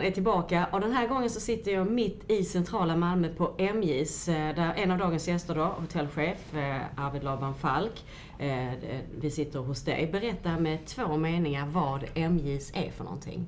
podden 0.00 0.10
är 0.10 0.14
tillbaka 0.14 0.66
och 0.72 0.80
den 0.80 0.92
här 0.92 1.08
gången 1.08 1.30
så 1.30 1.40
sitter 1.40 1.72
jag 1.72 1.90
mitt 1.90 2.30
i 2.30 2.44
centrala 2.44 2.96
Malmö 2.96 3.28
på 3.28 3.54
MJs 3.58 4.28
eh, 4.28 4.54
där 4.54 4.74
en 4.76 4.90
av 4.90 4.98
dagens 4.98 5.28
gäster 5.28 5.54
då, 5.54 5.64
hotellchef 5.64 6.54
eh, 6.54 6.80
Arvid 6.96 7.24
Laban 7.24 7.54
Falk. 7.54 8.04
Eh, 8.38 8.72
vi 9.20 9.30
sitter 9.30 9.58
hos 9.58 9.82
dig. 9.82 10.08
Berätta 10.12 10.58
med 10.58 10.86
två 10.86 11.16
meningar 11.16 11.66
vad 11.66 12.04
MJs 12.30 12.72
är 12.74 12.90
för 12.90 13.04
någonting. 13.04 13.46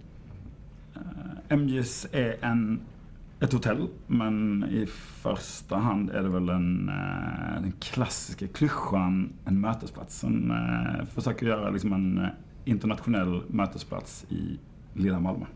MJs 1.49 2.07
är 2.12 2.37
en, 2.41 2.81
ett 3.41 3.53
hotell, 3.53 3.89
men 4.07 4.65
i 4.71 4.87
första 5.23 5.77
hand 5.77 6.11
är 6.11 6.23
det 6.23 6.29
väl 6.29 6.48
en, 6.48 6.87
den 7.61 7.73
klassiska 7.81 8.48
klyschan 8.48 9.33
en 9.45 9.61
mötesplats. 9.61 10.19
Som 10.19 10.53
försöker 11.15 11.47
göra 11.47 11.71
liksom 11.71 11.93
en 11.93 12.27
internationell 12.65 13.43
mötesplats 13.48 14.27
i 14.29 14.59
lilla 14.95 15.21
Malmö. 15.21 15.47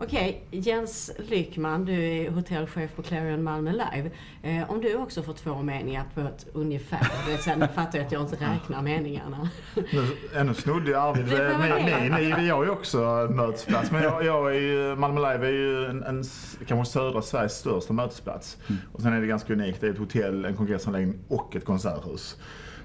Okej, 0.00 0.44
Jens 0.50 1.10
Lyckman, 1.18 1.84
du 1.84 2.04
är 2.04 2.30
hotellchef 2.30 2.96
på 2.96 3.02
Clarion 3.02 3.42
Malmö 3.42 3.72
Live. 3.72 4.10
Eh, 4.42 4.70
om 4.70 4.80
du 4.80 4.94
också 4.94 5.22
får 5.22 5.32
två 5.32 5.62
meningar 5.62 6.04
på 6.14 6.20
ett 6.20 6.46
ungefär. 6.52 7.08
Du 7.26 7.32
vet, 7.32 7.42
sen 7.42 7.68
fattar 7.74 7.98
jag 7.98 8.06
att 8.06 8.12
jag 8.12 8.22
inte 8.22 8.36
räknar 8.36 8.82
meningarna. 8.82 9.50
ännu 10.34 10.54
snodde 10.54 10.90
jag 10.90 11.02
Arvid. 11.02 11.26
Nej, 11.58 12.10
nej, 12.10 12.30
nej, 12.30 12.46
jag 12.46 12.64
är 12.64 12.70
också 12.70 13.28
mötesplats. 13.30 13.90
Men 13.90 14.02
jag, 14.02 14.24
jag 14.24 14.56
är 14.56 14.60
ju, 14.60 14.96
Malmö 14.96 15.32
Live 15.32 15.46
är 15.46 15.52
ju 15.52 15.86
en, 15.86 16.02
en, 16.02 16.24
kanske 16.66 16.92
södra 16.92 17.22
Sveriges 17.22 17.58
största 17.58 17.92
mötesplats. 17.92 18.56
Mm. 18.68 18.80
Och 18.92 19.02
sen 19.02 19.12
är 19.12 19.20
det 19.20 19.26
ganska 19.26 19.52
unikt. 19.52 19.80
Det 19.80 19.86
är 19.86 19.90
ett 19.90 19.98
hotell, 19.98 20.44
en 20.44 20.56
kongressanläggning 20.56 21.18
och 21.28 21.56
ett 21.56 21.64
konserthus. 21.64 22.36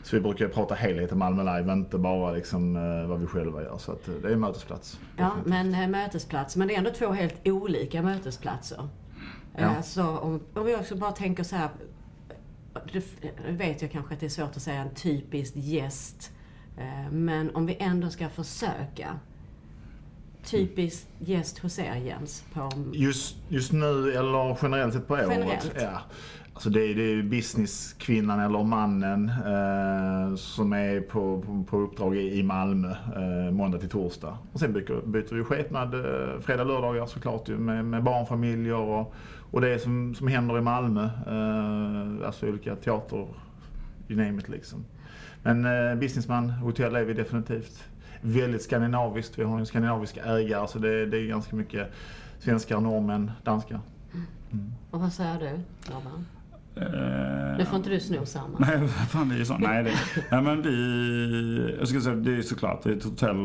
Så 0.03 0.15
vi 0.15 0.21
brukar 0.21 0.47
prata 0.47 0.75
helhet 0.75 1.11
i 1.11 1.15
Malmö 1.15 1.57
Live, 1.57 1.73
inte 1.73 1.97
bara 1.97 2.31
liksom, 2.31 2.75
eh, 2.75 3.07
vad 3.07 3.19
vi 3.19 3.27
själva 3.27 3.63
gör. 3.63 3.77
Så 3.77 3.91
att, 3.91 4.07
eh, 4.07 4.13
det 4.13 4.27
är 4.27 4.33
en 4.33 4.39
mötesplats. 4.39 4.99
Ja, 5.17 5.31
men 5.45 5.73
eh, 5.73 5.87
mötesplats. 5.87 6.55
Men 6.55 6.67
det 6.67 6.73
är 6.73 6.77
ändå 6.77 6.89
två 6.89 7.11
helt 7.11 7.47
olika 7.47 8.01
mötesplatser. 8.01 8.87
Ja. 9.57 9.81
Så 9.81 10.17
om, 10.17 10.39
om 10.53 10.65
vi 10.65 10.75
också 10.75 10.95
bara 10.95 11.11
tänker 11.11 11.43
så 11.43 11.55
här. 11.55 11.69
Det 12.93 13.03
vet 13.51 13.81
jag 13.81 13.91
kanske 13.91 14.13
att 14.13 14.19
det 14.19 14.25
är 14.25 14.29
svårt 14.29 14.55
att 14.55 14.61
säga 14.61 14.81
en 14.81 14.95
typisk 14.95 15.53
gäst. 15.55 16.31
Men 17.11 17.55
om 17.55 17.65
vi 17.65 17.77
ändå 17.79 18.09
ska 18.09 18.29
försöka. 18.29 19.19
Typisk 20.43 21.07
gäst 21.19 21.59
hos 21.59 21.79
er 21.79 21.95
Jens? 21.95 22.43
På... 22.53 22.71
Just, 22.93 23.35
just 23.49 23.71
nu 23.71 24.11
eller 24.11 24.57
generellt 24.61 24.93
sett 24.93 25.07
på 25.07 25.13
året? 25.13 25.27
Generellt. 25.31 25.75
Ja. 25.81 26.01
Alltså 26.53 26.69
det, 26.69 26.81
är, 26.81 26.95
det 26.95 27.03
är 27.03 27.23
businesskvinnan 27.23 28.39
eller 28.39 28.63
mannen 28.63 29.29
eh, 29.29 30.35
som 30.35 30.73
är 30.73 31.01
på, 31.01 31.41
på, 31.41 31.63
på 31.63 31.77
uppdrag 31.77 32.15
i 32.15 32.43
Malmö 32.43 32.89
eh, 33.15 33.51
måndag 33.51 33.79
till 33.79 33.89
torsdag. 33.89 34.37
Och 34.51 34.59
sen 34.59 34.73
byter, 34.73 35.07
byter 35.07 35.35
vi 35.35 35.43
skepnad 35.43 35.93
eh, 35.93 36.39
fredag, 36.41 36.63
lördagar 36.63 37.05
såklart 37.05 37.47
med, 37.47 37.85
med 37.85 38.03
barnfamiljer 38.03 38.75
och, 38.75 39.13
och 39.51 39.61
det 39.61 39.79
som, 39.79 40.15
som 40.15 40.27
händer 40.27 40.57
i 40.57 40.61
Malmö. 40.61 41.03
Eh, 41.03 42.27
alltså 42.27 42.47
olika 42.47 42.75
teater, 42.75 43.27
you 44.07 44.25
name 44.25 44.39
it 44.39 44.49
liksom. 44.49 44.85
Men 45.43 45.65
eh, 45.65 45.95
businessman, 45.95 46.49
hotell 46.49 46.95
är 46.95 47.03
vi 47.03 47.13
definitivt. 47.13 47.83
Väldigt 48.21 48.61
skandinaviskt. 48.61 49.39
Vi 49.39 49.43
har 49.43 49.59
en 49.59 49.65
skandinavisk 49.65 50.17
ägare 50.17 50.67
så 50.67 50.79
det, 50.79 51.05
det 51.05 51.17
är 51.17 51.27
ganska 51.27 51.55
mycket 51.55 51.91
svenskar, 52.39 52.79
norrmän, 52.79 53.31
danskar. 53.43 53.79
Mm. 54.51 54.73
Och 54.91 54.99
vad 54.99 55.13
säger 55.13 55.39
du, 55.39 55.49
Robban? 55.93 56.25
Nu 57.57 57.65
får 57.69 57.77
inte 57.77 57.89
du 57.89 57.99
sno 57.99 58.25
samma. 58.25 58.59
Nej, 58.59 58.87
fan 58.87 59.29
det 59.29 59.35
är 59.35 59.43
så. 59.43 59.57
Nej, 59.57 59.83
det, 59.83 59.93
nej 60.31 60.41
men 60.41 60.61
vi, 60.61 61.75
jag 61.79 61.87
ska 61.87 62.01
säga, 62.01 62.15
det 62.15 62.37
är 62.37 62.41
såklart, 62.41 62.83
det 62.83 62.89
är 62.89 62.95
ett 62.95 63.03
hotell, 63.03 63.37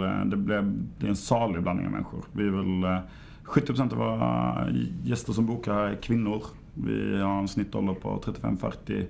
eh, 0.00 0.24
det, 0.24 0.36
blir, 0.36 0.72
det 0.98 1.06
är 1.06 1.10
en 1.10 1.16
salig 1.16 1.62
blandning 1.62 1.86
av 1.86 1.92
människor. 1.92 2.24
Vi 2.32 2.46
är 2.46 2.50
väl, 2.50 3.02
70% 3.44 3.80
eh, 3.80 3.92
av 3.92 3.98
våra 3.98 4.70
gäster 5.04 5.32
som 5.32 5.46
bokar 5.46 5.74
är 5.74 5.94
kvinnor. 5.94 6.42
Vi 6.74 7.20
har 7.20 7.38
en 7.38 7.48
snittålder 7.48 7.94
på 7.94 8.22
35-40 8.24 9.06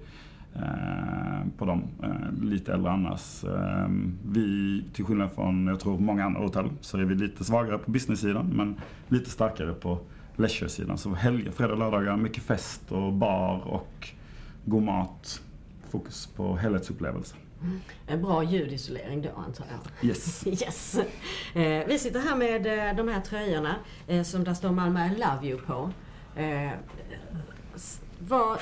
eh, 0.55 1.49
på 1.59 1.65
dem. 1.65 1.83
Eh, 2.03 2.45
lite 2.45 2.73
äldre 2.73 2.91
annars. 2.91 3.45
Eh, 3.45 3.89
vi, 4.29 4.83
till 4.93 5.05
skillnad 5.05 5.31
från, 5.33 5.67
jag 5.67 5.81
tror, 5.81 5.99
många 5.99 6.25
andra 6.25 6.41
hotell, 6.41 6.69
så 6.81 6.99
är 6.99 7.05
vi 7.05 7.15
lite 7.15 7.45
svagare 7.45 7.79
på 7.79 7.91
business-sidan, 7.91 8.53
men 8.55 8.75
lite 9.09 9.31
starkare 9.31 9.73
på 9.73 9.99
leisure-sidan. 10.37 10.99
Så 10.99 11.15
helger, 11.15 11.51
fredag 11.51 11.73
och 11.73 11.79
lördagar, 11.79 12.17
mycket 12.17 12.43
fest 12.43 12.93
och 12.93 13.13
bar 13.13 13.61
och 13.67 14.09
god 14.65 14.83
mat. 14.83 15.41
Fokus 15.91 16.27
på 16.27 16.57
helhetsupplevelse. 16.57 17.35
Mm. 17.63 17.81
En 18.07 18.23
bra 18.23 18.45
ljudisolering 18.45 19.23
då 19.23 19.29
antar 19.29 19.67
jag? 19.71 20.09
Yes. 20.09 20.47
yes. 20.65 20.99
Eh, 21.55 21.87
vi 21.87 21.99
sitter 21.99 22.21
här 22.21 22.37
med 22.37 22.89
eh, 22.89 22.97
de 22.97 23.09
här 23.09 23.21
tröjorna 23.21 23.77
eh, 24.07 24.23
som 24.23 24.45
där 24.45 24.55
står 24.55 24.71
Malmö 24.71 25.07
I 25.07 25.09
Love 25.09 25.47
You 25.49 25.59
på. 25.59 25.91
Eh, 26.41 26.71
vad, 28.19 28.59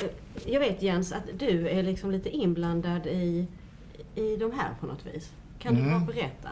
jag 0.46 0.60
vet 0.60 0.82
Jens 0.82 1.12
att 1.12 1.22
du 1.38 1.68
är 1.68 1.82
liksom 1.82 2.10
lite 2.10 2.30
inblandad 2.30 3.06
i, 3.06 3.46
i 4.14 4.36
de 4.36 4.52
här 4.52 4.70
på 4.80 4.86
något 4.86 5.06
vis. 5.06 5.32
Kan 5.58 5.76
mm. 5.76 5.84
du 5.84 5.90
bara 5.90 6.06
berätta? 6.14 6.50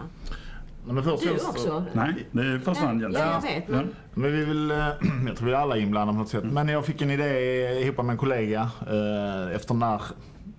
Men 0.87 1.04
först, 1.04 1.22
du 1.22 1.31
också? 1.31 1.84
Nej, 1.93 2.26
det 2.32 2.41
är 2.41 2.59
första 2.59 2.87
hand 2.87 3.03
Ja, 3.03 3.09
jag 3.10 3.43
vet. 3.43 3.69
Men... 3.69 3.94
men 4.15 4.32
vi 4.32 4.44
vill, 4.44 4.70
eh, 4.70 4.76
jag 5.26 5.37
tror 5.37 5.47
vi 5.47 5.53
är 5.53 5.56
alla 5.56 5.76
inblandade 5.76 6.16
på 6.16 6.19
något 6.19 6.28
sätt. 6.28 6.43
Mm. 6.43 6.54
Men 6.54 6.69
jag 6.69 6.87
fick 6.87 7.03
en 7.03 7.10
idé 7.10 7.81
ihop 7.81 7.97
med 7.97 8.10
en 8.10 8.16
kollega 8.16 8.70
eh, 8.81 9.56
efter 9.56 9.75
den 9.75 9.82
här 9.82 10.03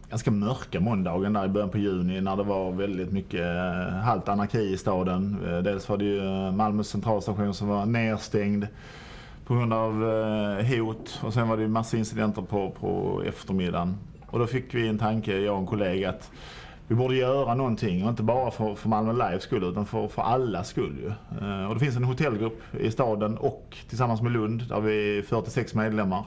ganska 0.09 0.31
mörka 0.31 0.79
måndagen 0.79 1.33
där 1.33 1.45
i 1.45 1.47
början 1.47 1.69
på 1.69 1.77
juni 1.77 2.21
när 2.21 2.35
det 2.35 2.43
var 2.43 2.71
väldigt 2.71 3.11
mycket 3.11 3.41
eh, 3.41 3.95
halt 3.95 4.29
anarki 4.29 4.73
i 4.73 4.77
staden. 4.77 5.37
Dels 5.63 5.89
var 5.89 5.97
det 5.97 6.05
ju 6.05 6.51
Malmö 6.51 6.83
centralstation 6.83 7.53
som 7.53 7.67
var 7.67 7.85
nedstängd 7.85 8.67
på 9.45 9.53
grund 9.53 9.73
av 9.73 9.93
hot 10.63 11.19
och 11.23 11.33
sen 11.33 11.47
var 11.47 11.57
det 11.57 11.63
ju 11.63 11.69
massa 11.69 11.97
incidenter 11.97 12.41
på, 12.41 12.71
på 12.79 13.21
eftermiddagen. 13.25 13.97
Och 14.27 14.39
då 14.39 14.47
fick 14.47 14.73
vi 14.73 14.87
en 14.87 14.99
tanke, 14.99 15.37
jag 15.37 15.53
och 15.53 15.59
en 15.59 15.67
kollega, 15.67 16.09
att 16.09 16.31
vi 16.93 16.97
borde 16.97 17.15
göra 17.15 17.55
någonting 17.55 18.03
och 18.03 18.09
inte 18.09 18.23
bara 18.23 18.51
för, 18.51 18.75
för 18.75 18.89
Malmö 18.89 19.13
Lives 19.13 19.43
skull 19.43 19.63
utan 19.63 19.85
för, 19.85 20.07
för 20.07 20.21
allas 20.21 20.67
skull 20.67 20.97
ju. 21.03 21.07
Eh, 21.41 21.65
och 21.65 21.73
det 21.73 21.79
finns 21.79 21.95
en 21.95 22.03
hotellgrupp 22.03 22.61
i 22.79 22.91
staden 22.91 23.37
och 23.37 23.77
tillsammans 23.89 24.21
med 24.21 24.31
Lund 24.31 24.67
där 24.69 24.79
vi 24.79 25.17
är 25.17 25.21
46 25.21 25.73
medlemmar. 25.73 26.25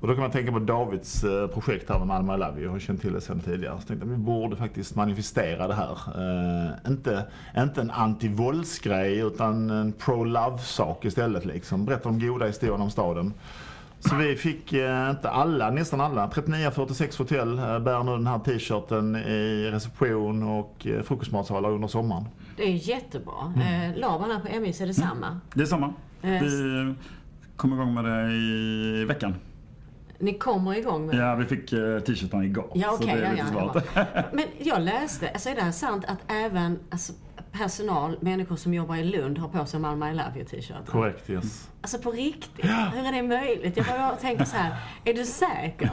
Och 0.00 0.08
då 0.08 0.14
kan 0.14 0.22
man 0.22 0.30
tänka 0.30 0.52
på 0.52 0.58
Davids 0.58 1.24
eh, 1.24 1.46
projekt 1.46 1.90
här 1.90 1.98
med 1.98 2.06
Malmö 2.06 2.36
Love. 2.36 2.62
Jag 2.62 2.70
har 2.70 2.78
känt 2.78 3.00
till 3.00 3.12
det 3.12 3.20
sedan 3.20 3.40
tidigare. 3.40 3.80
Så 3.80 3.86
tänkte 3.86 4.06
att 4.06 4.12
vi 4.12 4.16
borde 4.16 4.56
faktiskt 4.56 4.94
manifestera 4.94 5.68
det 5.68 5.74
här. 5.74 5.98
Uh, 6.18 6.90
inte, 6.92 7.26
inte 7.56 7.80
en 7.80 7.90
anti-våldsgrej 7.90 9.18
utan 9.18 9.70
en 9.70 9.92
pro-love-sak 9.92 11.04
istället. 11.04 11.44
Liksom. 11.44 11.84
Berätta 11.84 12.08
de 12.08 12.26
goda 12.26 12.46
historierna 12.46 12.84
om 12.84 12.90
staden. 12.90 13.32
Så 14.08 14.16
vi 14.16 14.36
fick 14.36 14.72
eh, 14.72 15.10
inte 15.10 15.30
alla, 15.30 15.70
nästan 15.70 16.00
alla, 16.00 16.26
39-46 16.26 17.18
hotell 17.18 17.58
eh, 17.58 17.78
bär 17.78 18.02
nu 18.02 18.12
den 18.12 18.26
här 18.26 18.38
t-shirten 18.38 19.16
i 19.16 19.70
reception 19.72 20.42
och 20.42 20.86
eh, 20.86 21.02
frukostmatsalar 21.02 21.70
under 21.70 21.88
sommaren. 21.88 22.24
Det 22.56 22.62
är 22.62 22.88
jättebra. 22.88 23.52
Mm. 23.56 23.90
Eh, 23.90 23.98
Laban 23.98 24.30
här 24.30 24.40
på 24.40 24.60
MIS, 24.60 24.80
är 24.80 24.86
det 24.86 24.94
samma? 24.94 25.26
Mm. 25.26 25.40
Det 25.54 25.62
är 25.62 25.66
samma. 25.66 25.92
Vi 26.20 26.94
kom 27.56 27.72
igång 27.72 27.94
med 27.94 28.04
det 28.04 28.32
i 28.32 29.04
veckan. 29.04 29.34
Ni 30.18 30.38
kommer 30.38 30.74
igång 30.78 31.06
med 31.06 31.16
det? 31.16 31.22
Ja, 31.22 31.34
vi 31.34 31.44
fick 31.44 31.70
t-shirtarna 32.06 32.44
igår. 32.44 32.70
Ja. 32.74 32.92
Okay, 32.92 33.20
ja, 33.20 33.44
ja, 33.94 34.04
Men 34.32 34.44
jag 34.58 34.82
läste, 34.82 35.30
alltså 35.30 35.48
är 35.48 35.54
det 35.54 35.62
här 35.62 35.72
sant 35.72 36.04
att 36.08 36.18
även 36.26 36.78
alltså, 36.90 37.12
personal, 37.52 38.16
människor 38.20 38.56
som 38.56 38.74
jobbar 38.74 38.96
i 38.96 39.04
Lund 39.04 39.38
har 39.38 39.48
på 39.48 39.66
sig 39.66 39.80
Malmö 39.80 40.10
I 40.10 40.14
Love 40.14 40.32
You 40.36 40.44
t-shirt? 40.44 40.86
Korrekt, 40.86 41.30
yes. 41.30 41.68
Alltså 41.82 41.98
på 41.98 42.10
riktigt? 42.10 42.64
Hur 42.64 43.06
är 43.06 43.12
det 43.12 43.22
möjligt? 43.22 43.76
Jag 43.76 43.86
bara 43.86 44.16
tänker 44.16 44.44
så 44.44 44.56
här, 44.56 44.74
är 45.04 45.14
du 45.14 45.24
säker? 45.24 45.90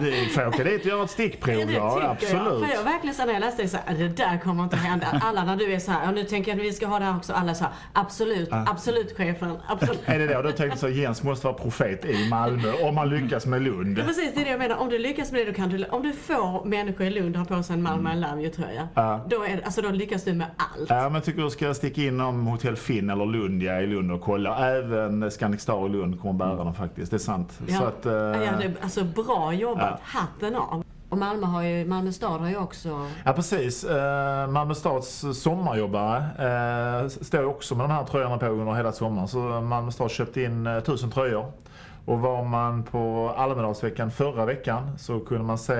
det 0.00 0.28
får 0.34 0.46
åka 0.46 0.64
dit 0.64 0.80
och 0.80 0.86
göra 0.86 1.04
ett 1.04 1.10
stickprov, 1.10 1.70
ja, 1.70 2.02
absolut. 2.10 2.44
Jag. 2.44 2.68
För 2.68 2.74
jag 2.74 2.84
verkligen 2.84 3.14
så 3.14 3.24
när 3.24 3.32
jag 3.32 3.40
läste 3.40 3.62
det 3.62 3.68
så 3.68 3.78
här, 3.84 3.94
det 3.94 4.08
där 4.08 4.38
kommer 4.38 4.64
inte 4.64 4.76
hända. 4.76 5.06
Alla 5.22 5.44
när 5.44 5.56
du 5.56 5.72
är 5.72 5.78
så 5.78 5.92
här, 5.92 6.08
och 6.08 6.14
nu 6.14 6.24
tänker 6.24 6.50
jag 6.50 6.60
att 6.60 6.66
vi 6.66 6.72
ska 6.72 6.86
ha 6.86 6.98
det 6.98 7.04
här 7.04 7.16
också, 7.16 7.32
alla 7.32 7.54
så 7.54 7.64
här, 7.64 7.72
absolut, 7.92 8.52
uh. 8.52 8.70
absolut 8.70 9.16
chefen, 9.16 9.56
absolut. 9.66 10.02
är 10.04 10.18
det 10.18 10.26
det? 10.26 10.42
Då 10.42 10.52
tänkte 10.52 10.78
så 10.78 10.88
Jens 10.88 11.22
måste 11.22 11.46
vara 11.46 11.56
profet 11.56 12.04
i 12.04 12.28
Malmö 12.28 12.72
om 12.82 12.94
man 12.94 13.08
lyckas 13.08 13.46
med 13.46 13.62
Lund. 13.62 13.98
Ja, 13.98 14.04
precis, 14.04 14.34
det 14.34 14.40
är 14.40 14.44
det 14.44 14.50
jag 14.50 14.58
menar. 14.58 14.76
Om 14.76 14.88
du 14.88 14.98
lyckas 14.98 15.32
med 15.32 15.40
det, 15.40 15.44
då 15.44 15.52
kan 15.52 15.68
du, 15.68 15.84
om 15.84 16.02
du 16.02 16.12
får 16.12 16.64
människor 16.64 17.06
i 17.06 17.10
Lund 17.10 17.36
att 17.36 17.48
ha 17.48 17.56
på 17.56 17.62
sig 17.62 17.74
en 17.74 17.82
Malmö. 17.82 18.12
I 18.12 18.16
Love 18.16 18.42
You-tröja, 18.42 18.88
uh. 18.98 19.28
då, 19.28 19.44
är, 19.44 19.60
alltså, 19.64 19.82
då 19.82 19.90
lyckas 19.98 20.24
du 20.24 20.34
med 20.34 20.46
allt. 20.56 20.90
Ja, 20.90 21.02
men 21.02 21.14
jag 21.14 21.24
tycker 21.24 21.42
du 21.42 21.50
ska 21.50 21.74
sticka 21.74 22.02
in 22.02 22.20
om 22.20 22.46
Hotell 22.46 22.76
Finn 22.76 23.10
eller 23.10 23.26
Lundia 23.26 23.80
i 23.80 23.86
Lund 23.86 24.12
och 24.12 24.20
kolla. 24.20 24.68
Även 24.76 25.30
Scandic 25.30 25.60
Star 25.60 25.86
i 25.86 25.88
Lund 25.88 26.20
kommer 26.20 26.34
bära 26.34 26.64
dem 26.64 26.74
faktiskt. 26.74 27.10
Det 27.10 27.16
är 27.16 27.18
sant. 27.18 27.60
Ja, 27.66 27.78
så 27.78 27.84
att, 27.84 28.06
uh, 28.06 28.12
ja 28.12 28.52
det 28.58 28.64
är, 28.64 28.74
alltså 28.82 29.04
bra 29.04 29.52
jobbat. 29.52 30.00
Ja. 30.12 30.20
Hatten 30.20 30.56
av. 30.56 30.84
Och 31.08 31.18
Malmö, 31.18 31.46
har 31.46 31.62
ju, 31.62 31.84
Malmö 31.84 32.12
stad 32.12 32.40
har 32.40 32.48
ju 32.48 32.56
också... 32.56 33.06
Ja 33.24 33.32
precis. 33.32 33.84
Uh, 33.84 33.90
Malmö 34.48 34.74
stads 34.74 35.24
sommarjobbare 35.32 37.02
uh, 37.02 37.08
står 37.08 37.44
också 37.44 37.74
med 37.74 37.84
de 37.84 37.90
här 37.90 38.04
tröjorna 38.04 38.38
på 38.38 38.46
under 38.46 38.74
hela 38.74 38.92
sommaren. 38.92 39.28
Så 39.28 39.38
Malmö 39.60 39.90
stad 39.90 40.10
köpte 40.10 40.42
in 40.42 40.66
uh, 40.66 40.80
tusen 40.80 41.10
tröjor. 41.10 41.52
Och 42.04 42.20
var 42.20 42.44
man 42.44 42.82
på 42.82 43.34
Almedalsveckan 43.36 44.10
förra 44.10 44.44
veckan 44.44 44.90
så 44.98 45.20
kunde 45.20 45.44
man 45.44 45.58
se 45.58 45.74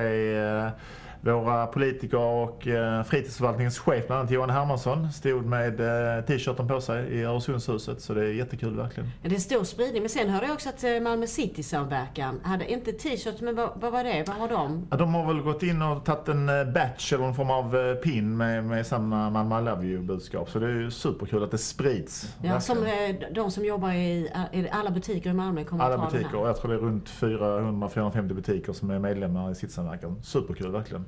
Våra 1.20 1.66
politiker 1.66 2.18
och 2.18 2.66
eh, 2.66 3.02
fritidsförvaltningens 3.02 3.78
chef, 3.78 4.06
bland 4.06 4.20
annat 4.20 4.30
Johan 4.30 4.50
Hermansson, 4.50 5.12
stod 5.12 5.44
med 5.46 5.80
eh, 5.80 6.24
t-shirten 6.24 6.68
på 6.68 6.80
sig 6.80 7.04
i 7.04 7.22
Öresundshuset. 7.24 8.00
Så 8.00 8.14
det 8.14 8.20
är 8.20 8.32
jättekul 8.32 8.76
verkligen. 8.76 9.10
Det 9.22 9.34
är 9.34 9.38
stor 9.40 9.64
spridning. 9.64 10.02
Men 10.02 10.08
sen 10.08 10.28
hörde 10.30 10.46
jag 10.46 10.54
också 10.54 10.68
att 10.68 10.84
eh, 10.84 11.00
Malmö 11.00 11.26
City-samverkan 11.26 12.40
hade 12.44 12.72
inte 12.72 12.92
t-shirts, 12.92 13.40
men 13.40 13.56
vad, 13.56 13.70
vad 13.74 13.92
var 13.92 14.04
det? 14.04 14.24
Vad 14.26 14.36
har 14.36 14.48
de? 14.48 14.86
Ja, 14.90 14.96
de 14.96 15.14
har 15.14 15.26
väl 15.34 15.42
gått 15.42 15.62
in 15.62 15.82
och 15.82 16.04
tagit 16.04 16.28
en 16.28 16.46
batch 16.74 17.12
eller 17.12 17.24
en 17.24 17.34
form 17.34 17.50
av 17.50 17.94
pin 17.94 18.36
med, 18.36 18.64
med 18.64 18.86
samma 18.86 19.30
Malmö 19.30 19.58
I 19.60 19.64
Love 19.64 19.86
You-budskap. 19.86 20.50
Så 20.50 20.58
det 20.58 20.66
är 20.66 20.70
ju 20.70 20.90
superkul 20.90 21.42
att 21.42 21.50
det 21.50 21.58
sprids. 21.58 22.34
Ja, 22.42 22.52
verkligen. 22.52 22.60
som 22.60 23.34
de 23.34 23.50
som 23.50 23.64
jobbar 23.64 23.92
i, 23.92 24.30
i 24.52 24.68
alla 24.72 24.90
butiker 24.90 25.30
i 25.30 25.32
Malmö 25.32 25.64
kommer 25.64 25.84
Alla 25.84 25.94
att 25.94 26.00
ha 26.00 26.06
den 26.10 26.18
butiker. 26.18 26.38
här. 26.38 26.46
Jag 26.46 26.56
tror 26.56 26.70
det 26.70 26.76
är 26.76 26.80
runt 26.80 27.08
400-450 27.08 28.32
butiker 28.34 28.72
som 28.72 28.90
är 28.90 28.98
medlemmar 28.98 29.50
i 29.50 29.54
Citysamverkan. 29.54 30.16
Superkul 30.22 30.70
verkligen. 30.72 31.04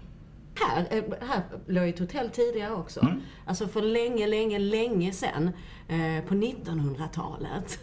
Här, 0.68 0.86
eh, 0.90 1.02
här 1.28 1.42
låg 1.66 1.88
ett 1.88 1.98
hotell 1.98 2.30
tidigare 2.30 2.72
också. 2.72 3.00
Mm. 3.00 3.20
Alltså 3.46 3.68
för 3.68 3.82
länge, 3.82 4.26
länge, 4.26 4.58
länge 4.58 5.12
sedan. 5.12 5.50
Eh, 5.88 6.24
på 6.28 6.34
1900-talet. 6.34 7.78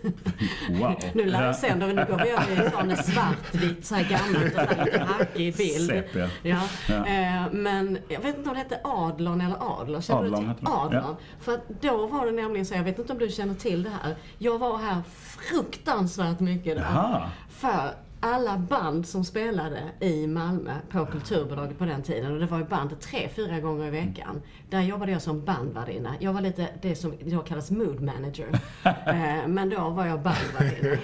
Wow. 0.70 0.96
nu 1.14 1.24
Ja. 1.30 1.40
landsänder 1.42 1.88
vi, 1.88 1.94
nu 1.94 2.06
går 2.10 2.18
vi 2.24 2.30
över 2.30 2.68
i 2.68 2.72
sån 2.72 3.14
svartvitt, 3.14 3.86
så 3.86 3.96
här 3.96 4.04
gammalt 4.10 4.46
och 4.46 4.52
så 4.62 4.76
här 4.76 4.86
lite 4.86 5.00
hackig 5.04 5.56
bild. 5.58 5.88
Sepia. 5.90 6.30
Ja. 6.44 6.62
Ja. 6.90 7.06
Eh, 7.08 7.52
men 7.52 7.98
jag 8.08 8.20
vet 8.20 8.38
inte 8.38 8.50
om 8.50 8.56
det 8.56 8.62
hette 8.62 8.80
Adlon 8.84 9.42
eller 9.42 9.80
Adler. 9.82 10.02
Känner 10.02 10.22
du 10.22 10.28
Adlon 10.28 10.48
det. 10.62 10.70
Adlon. 10.72 11.04
Ja. 11.08 11.18
För 11.40 11.54
att 11.54 11.82
då 11.82 12.08
var 12.08 12.26
det 12.26 12.32
nämligen 12.32 12.66
så, 12.66 12.74
jag 12.76 12.84
vet 12.84 13.00
inte 13.00 13.14
om 13.14 13.20
du 13.20 13.30
känner 13.30 13.54
till 13.54 13.84
det 13.84 13.92
här. 14.04 14.16
Jag 14.38 14.58
var 14.60 14.78
här 14.78 15.02
fruktansvärt 15.12 16.40
mycket 16.40 16.78
då. 16.78 16.84
Jaha. 16.84 17.30
För 17.50 17.92
alla 18.20 18.58
band 18.58 19.08
som 19.08 19.26
spelade 19.26 19.84
i 20.00 20.28
Malmö 20.28 20.74
på 20.90 21.06
Kulturbolaget 21.06 21.78
på 21.78 21.86
den 21.86 22.04
tiden, 22.04 22.34
och 22.34 22.40
det 22.40 22.46
var 22.46 22.58
ju 22.58 22.66
band 22.66 23.00
tre, 23.00 23.30
fyra 23.36 23.60
gånger 23.60 23.88
i 23.88 23.90
veckan. 23.90 24.42
Där 24.70 24.82
jobbade 24.82 25.12
jag 25.12 25.22
som 25.22 25.46
bandvärdinna. 25.46 26.16
Jag 26.20 26.34
var 26.34 26.42
lite 26.42 26.70
det 26.82 26.96
som 26.96 27.14
idag 27.20 27.46
kallas 27.46 27.72
mood 27.72 28.02
manager. 28.02 28.48
eh, 28.84 29.48
men 29.48 29.70
då 29.70 29.90
var 29.90 30.06
jag 30.06 30.20
bandvärdinna. 30.22 30.98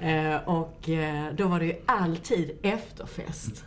Eh, 0.00 0.48
och 0.48 0.88
eh, 0.88 1.34
då 1.34 1.46
var 1.46 1.60
det 1.60 1.66
ju 1.66 1.74
alltid 1.86 2.58
efterfest 2.62 3.64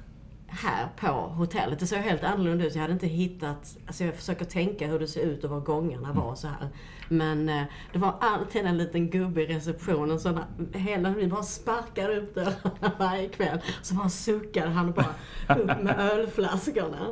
här 0.55 0.87
på 0.95 1.07
hotellet. 1.07 1.79
Det 1.79 1.87
såg 1.87 1.99
helt 1.99 2.23
annorlunda 2.23 2.65
ut. 2.65 2.75
Jag 2.75 2.81
hade 2.81 2.93
inte 2.93 3.07
hittat... 3.07 3.77
Alltså 3.87 4.03
jag 4.03 4.15
försöker 4.15 4.45
tänka 4.45 4.87
hur 4.87 4.99
det 4.99 5.07
ser 5.07 5.21
ut 5.21 5.43
och 5.43 5.49
var 5.49 5.59
gångarna 5.59 6.13
var 6.13 6.23
och 6.23 6.37
så 6.37 6.47
här. 6.47 6.69
Men 7.09 7.49
eh, 7.49 7.63
det 7.93 7.99
var 7.99 8.15
alltid 8.21 8.65
en 8.65 8.77
liten 8.77 9.09
gubbe 9.09 9.41
i 9.43 9.45
receptionen 9.45 10.19
som 10.19 10.39
hela 10.73 11.09
vi 11.09 11.27
bara 11.27 11.43
sparkade 11.43 12.17
upp 12.17 12.35
dörrarna 12.35 12.91
varje 12.99 13.29
kväll. 13.29 13.59
Så 13.81 13.95
bara 13.95 14.09
suckade 14.09 14.69
han 14.69 14.91
bara 14.91 15.15
upp 15.57 15.83
med 15.83 15.95
ölflaskorna. 16.11 17.07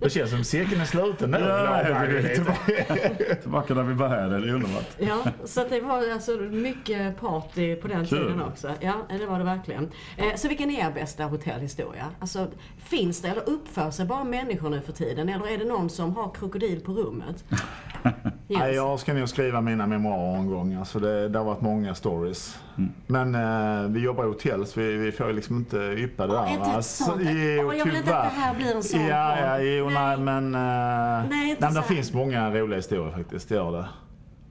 Det 0.00 0.10
känns 0.10 0.30
som 0.30 0.44
cirkeln 0.44 0.80
är 0.80 0.84
sluten 0.84 1.30
nu. 1.30 1.38
Ja, 1.38 1.82
vi 2.08 2.16
är 2.16 2.34
tillbaka, 2.34 3.34
tillbaka 3.42 3.74
där 3.74 3.82
vi 3.82 3.94
började. 3.94 4.40
Det 4.40 4.48
är 4.48 4.54
underbart. 4.54 4.86
Ja, 4.98 5.24
så 5.44 5.60
att 5.60 5.70
det 5.70 5.80
var 5.80 6.12
alltså 6.12 6.30
mycket 6.36 7.20
party 7.20 7.76
på 7.76 7.88
den 7.88 8.06
Kul. 8.06 8.18
tiden 8.18 8.42
också. 8.42 8.70
Ja, 8.80 8.94
det 9.18 9.26
var 9.26 9.38
det 9.38 9.44
verkligen. 9.44 9.90
Eh, 10.16 10.34
så 10.36 10.48
vilken 10.48 10.70
är 10.70 10.86
er 10.86 10.90
bästa 10.92 11.24
hotellhistoria? 11.24 12.06
Alltså, 12.18 12.46
finns 12.78 13.22
det 13.22 13.28
eller 13.28 13.48
uppför 13.48 13.90
sig 13.90 14.06
bara 14.06 14.24
människor 14.24 14.70
nu 14.70 14.80
för 14.80 14.92
tiden? 14.92 15.28
Eller 15.28 15.48
är 15.48 15.58
det 15.58 15.64
någon 15.64 15.90
som 15.90 16.16
har 16.16 16.30
krokodil 16.34 16.80
på 16.80 16.92
rummet? 16.92 17.44
Nej, 18.48 18.74
jag 18.74 19.00
ska 19.00 19.14
nog 19.14 19.28
skriva 19.28 19.60
mina 19.60 19.86
memoarer 19.86 20.36
en 20.36 20.46
gång. 20.50 20.74
Alltså 20.74 20.98
det, 20.98 21.28
det 21.28 21.38
har 21.38 21.44
varit 21.46 21.60
många 21.60 21.94
stories. 21.94 22.58
Mm. 22.78 22.92
Men 23.06 23.34
eh, 23.34 23.90
vi 23.90 24.00
jobbar 24.00 24.24
i 24.24 24.26
hotell 24.26 24.66
så 24.66 24.80
vi, 24.80 24.96
vi 24.96 25.12
får 25.12 25.32
liksom 25.32 25.56
inte 25.56 25.76
yppa 25.76 26.26
det 26.26 26.34
Åh, 26.34 26.44
där. 26.44 26.50
inte 26.50 26.64
Alltså, 26.64 27.04
sånt. 27.04 27.22
jo, 27.24 27.30
Åh, 27.68 27.76
jag 27.76 27.84
vill 27.84 27.96
inte 27.96 28.16
att 28.16 28.34
det 28.34 28.40
här 28.40 28.54
blir 28.54 28.74
en 28.76 28.82
sån 28.82 29.00
Ja, 29.00 29.38
ja, 29.40 29.58
jo, 29.58 29.90
nej, 29.90 30.16
men... 30.16 30.54
Eh, 30.54 31.28
Nej, 31.30 31.56
så 31.60 31.66
det 31.68 31.82
finns 31.82 32.12
många 32.12 32.50
roliga 32.50 32.76
historier 32.76 33.12
faktiskt. 33.16 33.48
Det 33.48 33.54
gör 33.54 33.72
det. 33.72 33.88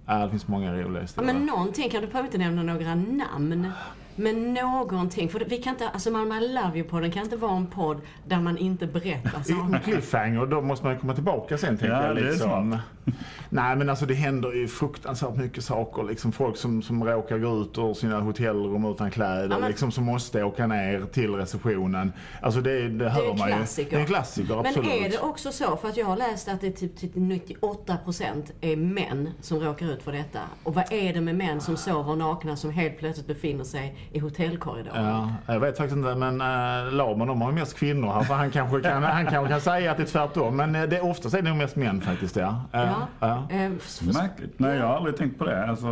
Ja, 0.06 0.14
det 0.14 0.30
finns 0.30 0.48
många 0.48 0.74
roliga 0.74 0.94
Ja, 0.96 1.02
historier. 1.02 1.34
men 1.34 1.46
någonting, 1.46 1.90
kan 1.90 2.02
du 2.02 2.08
behöver 2.08 2.28
inte 2.28 2.38
nämna 2.38 2.64
några 2.64 2.96
namn. 2.96 3.72
Men 4.16 4.54
någonting, 4.54 5.30
för 5.30 5.40
vi 5.40 5.58
kan 5.58 5.74
inte, 5.74 5.90
alltså 5.90 6.12
Malmö 6.12 6.38
I 6.38 6.54
Love 6.54 6.80
You-podden 6.84 7.12
kan 7.12 7.24
inte 7.24 7.36
vara 7.38 7.56
en 7.58 7.68
podd 7.68 8.02
där 8.28 8.40
man 8.40 8.58
inte 8.58 8.88
berättar 8.88 9.30
saker. 9.44 9.80
cliffhanger, 9.84 10.46
då 10.46 10.62
måste 10.62 10.86
man 10.86 10.94
ju 10.94 11.00
komma 11.00 11.14
tillbaka 11.14 11.58
sen 11.58 11.78
tänker 11.78 11.96
Ja, 11.96 12.08
jag. 12.08 12.16
det 12.16 12.22
är 12.22 12.26
Liksom. 12.32 12.78
Nej 13.50 13.76
men 13.76 13.90
alltså 13.90 14.06
det 14.06 14.14
händer 14.14 14.52
ju 14.54 14.68
fruktansvärt 14.68 15.36
mycket 15.36 15.64
saker. 15.64 16.04
Liksom 16.04 16.32
folk 16.32 16.58
som, 16.58 16.82
som 16.82 17.04
råkar 17.04 17.38
gå 17.38 17.62
ut 17.62 17.78
ur 17.78 17.94
sina 17.94 18.20
hotellrum 18.22 18.86
utan 18.86 19.12
kläder. 19.12 19.48
Ja, 19.52 19.60
men- 19.60 19.70
liksom 19.70 19.92
som 19.92 20.04
måste 20.04 20.44
åka 20.44 20.68
ner 20.68 21.06
till 21.14 21.36
receptionen. 21.36 22.14
Alltså 22.42 22.62
det, 22.62 22.90
det 22.90 23.10
hör 23.10 23.32
en 23.32 23.38
man 23.38 23.50
ju. 23.50 23.56
klassiker. 23.56 23.90
Det 23.92 23.96
är 23.96 24.00
en 24.00 24.06
klassiker, 24.08 24.56
Men 24.56 24.66
absolut. 24.66 24.92
är 25.06 25.10
det 25.10 25.20
också 25.20 25.52
så, 25.52 25.78
för 25.78 25.88
att 25.90 25.98
jag 25.98 26.06
har 26.06 26.18
läst 26.18 26.48
att 26.48 26.62
det 26.62 26.68
är 26.68 26.72
typ, 26.72 26.98
typ 26.98 27.16
98% 27.16 28.52
är 28.62 28.76
män 28.76 29.30
som 29.42 29.60
råkar 29.60 29.86
ut 29.94 30.04
för 30.04 30.12
detta. 30.12 30.40
Och 30.64 30.74
vad 30.74 30.94
är 30.94 31.14
det 31.14 31.22
med 31.22 31.36
män 31.36 31.62
som 31.62 31.78
sover 31.78 32.16
nakna 32.16 32.56
som 32.56 32.72
helt 32.72 32.98
plötsligt 33.00 33.28
befinner 33.28 33.64
sig 33.64 33.96
i 34.12 34.20
hotellkorridoren? 34.20 35.06
Ja, 35.06 35.30
jag 35.54 35.60
vet 35.60 35.78
faktiskt 35.78 35.98
inte 35.98 36.16
men 36.16 36.42
äh, 36.42 36.94
Laban 36.94 37.28
de 37.28 37.42
har 37.42 37.50
ju 37.52 37.56
mest 37.56 37.78
kvinnor 37.78 38.14
här 38.14 38.24
så 38.24 38.34
han 38.34 38.52
kanske 38.52 38.82
kan, 38.82 39.04
han 39.04 39.26
kanske 39.28 39.52
kan 39.52 39.62
säga 39.62 39.92
att 39.92 39.98
det 39.98 40.04
är 40.04 40.08
tvärtom. 40.08 40.56
Men 40.58 40.76
eh, 40.76 40.84
det 40.84 40.98
är 40.98 41.06
oftast 41.06 41.36
är 41.36 41.42
det 41.42 41.50
nog 41.50 41.58
mest 41.58 41.76
män 41.76 42.02
faktiskt 42.02 42.36
ja. 42.36 42.62
Eh, 42.74 42.92
Ja. 43.20 43.44
f- 43.78 44.00
Märkligt. 44.14 44.60
Nej, 44.60 44.78
jag 44.78 44.88
har 44.88 44.96
aldrig 44.96 45.18
tänkt 45.18 45.38
på 45.40 45.46
det. 45.46 45.66
Alltså, 45.70 45.88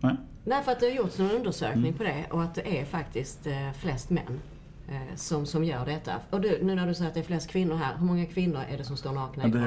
nej. 0.00 0.16
Nej, 0.44 0.62
för 0.64 0.72
att 0.72 0.80
det 0.80 0.86
har 0.86 0.92
gjorts 0.92 1.20
en 1.20 1.30
undersökning 1.30 1.92
på 1.92 2.02
det 2.02 2.24
och 2.30 2.42
att 2.42 2.54
det 2.54 2.80
är 2.80 2.84
faktiskt 2.84 3.46
eh, 3.46 3.52
flest 3.78 4.10
män 4.10 4.40
som, 5.14 5.46
som 5.46 5.64
gör 5.64 5.84
detta. 5.86 6.12
Och 6.30 6.40
du, 6.40 6.58
nu 6.62 6.74
när 6.74 6.86
du 6.86 6.94
säger 6.94 7.08
att 7.08 7.14
det 7.14 7.20
är 7.20 7.24
flest 7.24 7.50
kvinnor 7.50 7.76
här, 7.76 7.96
hur 7.98 8.06
många 8.06 8.26
kvinnor 8.26 8.60
är 8.72 8.78
det 8.78 8.84
som 8.84 8.96
står 8.96 9.12
nakna 9.12 9.44
i 9.46 9.50
Det 9.50 9.58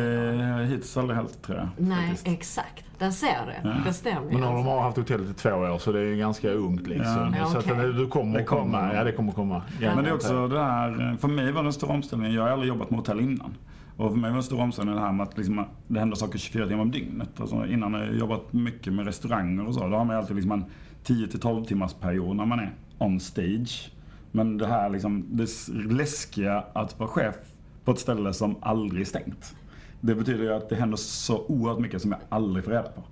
har 0.44 0.64
hittills 0.64 0.98
aldrig 0.98 1.18
hänt 1.18 1.42
tror 1.42 1.58
jag. 1.58 1.68
Nej, 1.78 2.08
faktiskt. 2.10 2.28
exakt. 2.28 2.86
Där 3.00 3.12
ser 3.12 3.46
du. 3.64 3.70
Ja. 3.70 3.76
Det 3.86 3.94
stämmer 3.94 4.22
Men 4.22 4.34
har 4.36 4.42
de 4.42 4.56
alltså. 4.58 4.72
har 4.72 4.82
haft 4.82 4.98
hotellet 4.98 5.30
i 5.30 5.34
två 5.34 5.50
år 5.50 5.78
så 5.78 5.92
det 5.92 6.00
är 6.00 6.16
ganska 6.16 6.52
ungt 6.52 6.88
liksom. 6.88 7.36
Ja. 7.40 7.46
Så 7.46 7.58
att 7.58 7.66
Ja, 7.68 7.74
okej. 7.74 7.86
det, 7.88 7.94
du 7.94 8.08
kommer 8.08 8.34
Det 8.34 8.40
att 8.42 8.48
kommer. 8.48 8.64
komma. 8.80 8.94
Ja 8.94 9.04
det 9.04 9.12
kommer 9.12 9.30
att 9.30 9.36
komma. 9.36 9.62
Men 9.80 10.04
det 10.04 10.10
är 10.10 10.14
också 10.14 10.48
det 10.48 10.60
här, 10.64 11.18
för 11.20 11.28
mig 11.28 11.52
var 11.52 11.64
det 11.64 11.70
en 11.70 11.74
stor 11.74 11.92
omställning. 11.92 12.34
Jag 12.34 12.42
har 12.44 12.50
aldrig 12.50 12.68
jobbat 12.70 12.90
med 12.90 13.00
hotell 13.00 13.20
innan. 13.20 13.54
Och 13.98 14.12
för 14.12 14.18
mig 14.18 14.30
var 14.32 14.36
det 14.36 14.40
en 14.40 14.44
stor 14.44 14.62
omställning 14.62 14.96
det 14.96 15.02
här 15.02 15.12
med 15.12 15.28
att 15.28 15.38
liksom, 15.38 15.60
att 15.60 15.68
det 15.88 16.00
händer 16.00 16.16
saker 16.16 16.40
24 16.40 16.68
timmar 16.68 16.82
om 16.82 16.92
dygnet. 16.92 17.40
Alltså, 17.40 17.66
innan 17.68 17.94
har 17.94 18.02
jag 18.04 18.16
jobbat 18.16 18.54
mycket 18.54 18.94
med 18.94 19.06
restauranger 19.06 19.68
och 19.68 19.74
så. 19.74 19.88
Då 19.88 19.96
har 19.98 20.06
man 20.06 20.16
alltid 20.16 20.36
liksom 20.36 20.52
en 20.52 20.66
10-12 21.06 21.66
timmars 21.66 21.94
period 21.94 22.36
när 22.36 22.46
man 22.46 22.60
är 22.60 22.72
on 22.98 23.20
stage. 23.20 23.92
Men 24.36 24.58
det 24.58 24.68
här 24.68 24.90
liksom, 24.90 25.26
det 25.30 25.50
läskiga 25.74 26.64
att 26.74 27.00
vara 27.00 27.10
chef 27.10 27.36
på 27.84 27.92
ett 27.92 28.00
ställe 28.00 28.34
som 28.34 28.56
aldrig 28.62 29.02
är 29.02 29.06
stängt. 29.06 29.56
Det 30.02 30.16
betyder 30.16 30.44
ju 30.44 30.54
att 30.54 30.70
det 30.70 30.76
händer 30.76 30.98
så 30.98 31.46
oerhört 31.48 31.80
mycket 31.80 32.02
som 32.02 32.12
jag 32.12 32.20
aldrig 32.30 32.66
får 32.66 32.72
reda 32.72 32.90
på. 32.90 33.04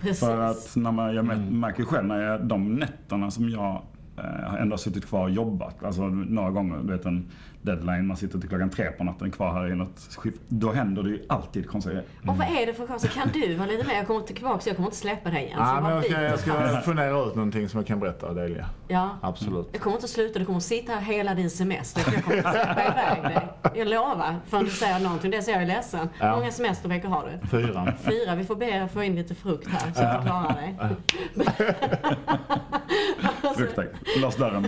Precis. 0.00 0.20
För 0.20 0.40
att 0.40 0.76
när 0.76 0.92
man, 0.92 1.14
jag 1.14 1.24
märker 1.52 1.84
själv 1.84 2.06
när 2.06 2.20
jag, 2.20 2.44
de 2.44 2.74
nätterna 2.74 3.30
som 3.30 3.50
jag 3.50 3.82
eh, 4.24 4.54
ändå 4.62 4.72
har 4.72 4.78
suttit 4.78 5.06
kvar 5.06 5.22
och 5.22 5.30
jobbat, 5.30 5.84
alltså 5.84 6.02
några 6.08 6.50
gånger, 6.50 6.78
du 6.82 6.92
vet 6.96 7.04
en 7.06 7.26
deadline, 7.62 8.06
man 8.06 8.16
sitter 8.16 8.38
till 8.38 8.48
klockan 8.48 8.70
tre 8.70 8.90
på 8.90 9.04
natten 9.04 9.30
kvar 9.30 9.52
här 9.52 9.72
i 9.72 9.74
något 9.74 10.16
skift. 10.16 10.40
Då 10.48 10.72
händer 10.72 11.02
det 11.02 11.08
ju 11.08 11.24
alltid 11.28 11.68
konstiga 11.68 11.94
grejer. 11.94 12.08
Och 12.26 12.36
vad 12.36 12.46
är 12.46 12.66
det 12.66 12.74
för 12.74 12.86
chanser? 12.86 13.08
Kan 13.08 13.28
du 13.32 13.54
vara 13.54 13.68
lite 13.68 13.86
mer? 13.86 13.94
Jag 13.94 14.06
kommer 14.06 14.20
tillbaka, 14.20 14.60
så 14.60 14.68
jag 14.68 14.76
kommer 14.76 14.86
inte 14.86 14.96
släppa 14.96 15.30
dig 15.30 15.44
igen. 15.44 15.58
Så 15.66 15.82
men 15.82 15.90
jag, 15.94 16.04
ska, 16.04 16.22
jag 16.22 16.70
ska 16.70 16.80
fundera 16.80 17.26
ut 17.26 17.34
någonting 17.34 17.68
som 17.68 17.78
jag 17.78 17.86
kan 17.86 18.00
berätta 18.00 18.26
och 18.26 18.34
delge. 18.34 18.64
Ja. 18.88 19.10
Absolut. 19.22 19.68
Jag 19.72 19.80
kommer 19.80 19.96
inte 19.96 20.04
att 20.04 20.10
sluta, 20.10 20.38
du 20.38 20.44
kommer 20.44 20.56
att 20.56 20.62
sitta 20.62 20.92
här 20.92 21.00
hela 21.00 21.34
din 21.34 21.50
semester. 21.50 22.00
för 22.00 22.12
Jag 22.12 22.24
kommer 22.24 22.36
inte 22.36 22.48
att 22.48 22.54
släppa 22.66 22.82
iväg 22.82 23.22
dig. 23.22 23.48
Jag 23.74 23.88
lovar. 23.88 24.34
Förrän 24.46 24.64
du 24.64 24.70
säger 24.70 25.00
någonting. 25.00 25.30
Det 25.30 25.42
säger 25.42 25.60
jag 25.60 25.70
är 25.70 25.74
ledsen. 25.76 26.08
Hur 26.18 26.26
Ja. 26.26 26.36
många 26.36 26.50
semesterveckor 26.50 27.08
har 27.08 27.30
du? 27.42 27.46
Fyran. 27.48 27.92
Fyra. 28.02 28.34
Vi 28.34 28.44
får 28.44 28.56
be 28.56 28.66
er 28.66 28.86
få 28.86 29.02
in 29.02 29.14
lite 29.14 29.34
frukt 29.34 29.68
här 29.68 29.92
så 29.94 30.02
att 30.02 30.22
du 30.22 30.26
klarar 30.28 30.54
dig. 30.54 30.76
Frukt 33.56 33.76
tack. 33.76 33.88
Lås 34.22 34.36
dörren. 34.36 34.66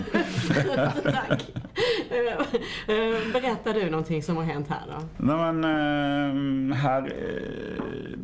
Tack. 1.03 1.51
Berättar 3.33 3.73
du 3.73 3.89
någonting 3.89 4.23
som 4.23 4.37
har 4.37 4.43
hänt 4.43 4.67
här 4.69 4.81
då? 4.87 5.25
Nej 5.25 5.53
men 5.53 5.63
eh, 6.71 6.75
här, 6.75 7.13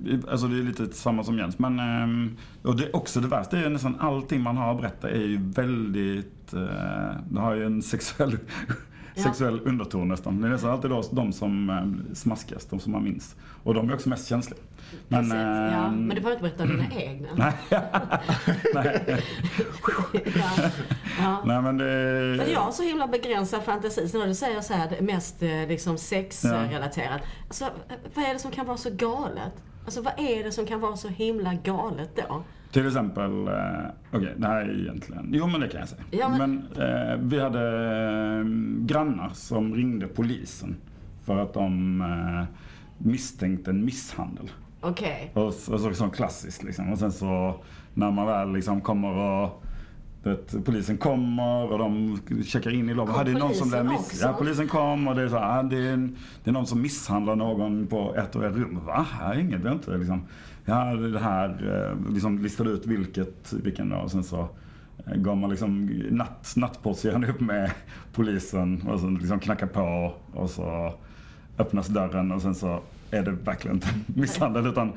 eh, 0.08 0.20
alltså 0.32 0.48
det 0.48 0.60
är 0.60 0.64
lite 0.64 0.96
samma 0.96 1.24
som 1.24 1.38
Jens. 1.38 1.60
Men, 1.60 1.80
eh, 1.80 2.32
och 2.70 2.76
det 2.76 2.84
är 2.84 2.96
också 2.96 3.20
det 3.20 3.28
värsta 3.28 3.58
är 3.58 3.62
ju 3.62 3.70
nästan 3.70 3.98
allting 4.00 4.42
man 4.42 4.58
har 4.58 4.72
att 4.72 4.82
berätta 4.82 5.10
är 5.10 5.26
ju 5.26 5.40
väldigt, 5.42 6.52
det 7.30 7.40
har 7.40 7.56
ju 7.56 7.66
en 7.66 7.82
sexuell. 7.82 8.38
Sexuell 9.16 9.62
underton 9.66 10.08
nästan. 10.08 10.42
Det 10.42 10.48
är 10.48 10.52
nästan 10.52 10.72
alltid 10.72 10.92
de 11.12 11.34
som 11.34 12.06
smaskas, 12.14 12.66
de 12.66 12.80
som 12.80 12.92
man 12.92 13.04
minns. 13.04 13.36
Och 13.64 13.74
de 13.74 13.90
är 13.90 13.94
också 13.94 14.10
mest 14.10 14.28
känsliga. 14.28 14.60
Precis. 15.10 15.34
ja, 15.34 15.40
ehm, 15.88 16.06
men 16.08 16.16
du 16.16 16.22
behöver 16.22 16.32
inte 16.32 16.64
berätta 16.64 16.66
dina 16.66 17.02
egna. 17.02 17.28
Nej. 17.36 17.54
Nej. 18.74 19.04
ja. 20.36 20.70
Ja. 21.22 21.42
Nej 21.46 21.62
men 21.62 21.78
det... 21.78 22.36
Men 22.38 22.52
jag 22.52 22.60
har 22.60 22.72
så 22.72 22.84
himla 22.84 23.08
begränsad 23.08 23.64
fantasi. 23.64 24.08
Så 24.10 24.18
när 24.20 24.28
du 24.28 24.36
säger 24.36 24.62
så 24.62 24.74
här, 24.74 25.02
mest 25.02 25.44
eh, 25.44 25.68
liksom 25.68 25.98
sexrelaterat. 25.98 27.22
Alltså, 27.48 27.66
vad 28.16 28.26
är 28.26 28.34
det 28.34 28.40
som 28.40 28.52
kan 28.52 28.66
vara 28.66 28.78
så 28.78 28.90
galet? 28.90 29.64
Alltså 29.86 30.02
vad 30.02 30.14
är 30.20 30.44
det 30.44 30.52
som 30.52 30.66
kan 30.66 30.80
vara 30.80 30.96
så 30.96 31.08
himla 31.08 31.54
galet 31.54 32.16
då? 32.16 32.44
Till 32.72 32.88
exempel, 32.88 33.48
eh, 33.48 33.54
okej 34.12 34.34
det 34.38 34.48
här 34.48 34.62
är 34.62 34.80
egentligen, 34.82 35.30
jo 35.34 35.48
men 35.48 35.62
det 35.62 35.68
kan 35.70 35.80
jag 35.80 35.90
säga. 35.90 36.02
Ja, 36.12 36.30
men- 36.30 36.68
men 36.78 37.12
eh, 37.12 37.18
vi 37.20 37.40
hade 37.40 37.60
eh, 38.40 38.46
grannar 38.86 39.30
som 39.34 39.76
ringde 39.76 40.08
polisen 40.08 40.76
för 41.26 41.38
att 41.38 41.54
de 41.54 42.02
eh, 42.02 42.56
misstänkte 42.98 43.72
en 43.72 43.86
misshandel. 43.86 44.52
Okej. 44.82 45.32
Och, 45.34 45.46
och 45.46 45.54
så, 45.54 45.94
som 45.94 46.12
klassiskt 46.12 46.64
liksom. 46.64 46.92
Och 46.94 47.00
sen 47.00 47.12
så 47.12 47.56
när 47.94 48.12
man 48.12 48.28
väl 48.28 48.54
liksom 48.54 48.82
kommer 48.82 49.10
och 49.18 49.64
vet, 50.24 50.66
polisen 50.66 50.98
kommer 50.98 51.72
och 51.72 51.78
de 51.80 52.20
checkar 52.46 52.74
in 52.74 52.90
i 52.90 52.94
lobbyn. 52.94 53.14
Kom 53.14 53.22
Ah, 53.22 53.24
det 53.24 53.32
är 53.32 53.40
någon 53.40 53.54
som 53.54 53.70
blev 53.70 53.80
polisen 53.84 53.98
miss- 54.02 54.14
också? 54.14 54.26
ja, 54.28 54.36
polisen 54.38 54.68
kom 54.68 55.08
och 55.08 55.16
det 55.16 55.22
är 55.22 55.28
så 55.30 55.38
här, 55.38 55.60
ah, 55.60 55.64
det, 55.64 55.78
är 55.78 55.94
en, 55.94 56.16
det 56.44 56.50
är 56.50 56.54
någon 56.54 56.68
som 56.68 56.82
misshandlar 56.82 57.36
någon 57.36 57.88
på 57.88 58.16
ett 58.16 58.36
och 58.36 58.44
ett 58.46 58.56
rum. 58.56 58.80
Va? 58.86 59.06
Här 59.12 59.40
inget, 59.40 59.62
vi 59.62 59.68
har 59.68 59.76
inte 59.76 59.98
liksom. 59.98 60.22
Ja, 60.66 60.94
det 60.96 61.20
här, 61.20 61.50
eh, 62.08 62.14
liksom 62.14 62.40
listade 62.40 62.70
ut 62.70 62.86
vilket, 62.86 63.54
vilken. 63.54 63.92
Och 63.92 64.12
sen 64.12 64.24
så 64.24 64.50
eh, 65.06 65.16
gav 65.16 65.38
man 65.38 65.50
liksom 65.50 65.86
natt, 66.10 66.54
nattpåseende 66.56 67.28
upp 67.28 67.40
med 67.40 67.72
polisen 68.14 68.82
och 68.82 69.00
sen 69.00 69.16
liksom 69.16 69.40
knackar 69.40 69.68
på 69.68 70.14
och 70.34 70.50
så 70.50 70.94
öppnas 71.58 71.88
dörren 71.88 72.32
och 72.32 72.42
sen 72.42 72.56
så 72.56 72.80
är 73.12 73.24
det 73.24 73.32
verkligen 73.32 73.76
inte 73.78 73.88
misshandel 74.08 74.68
utan 74.68 74.94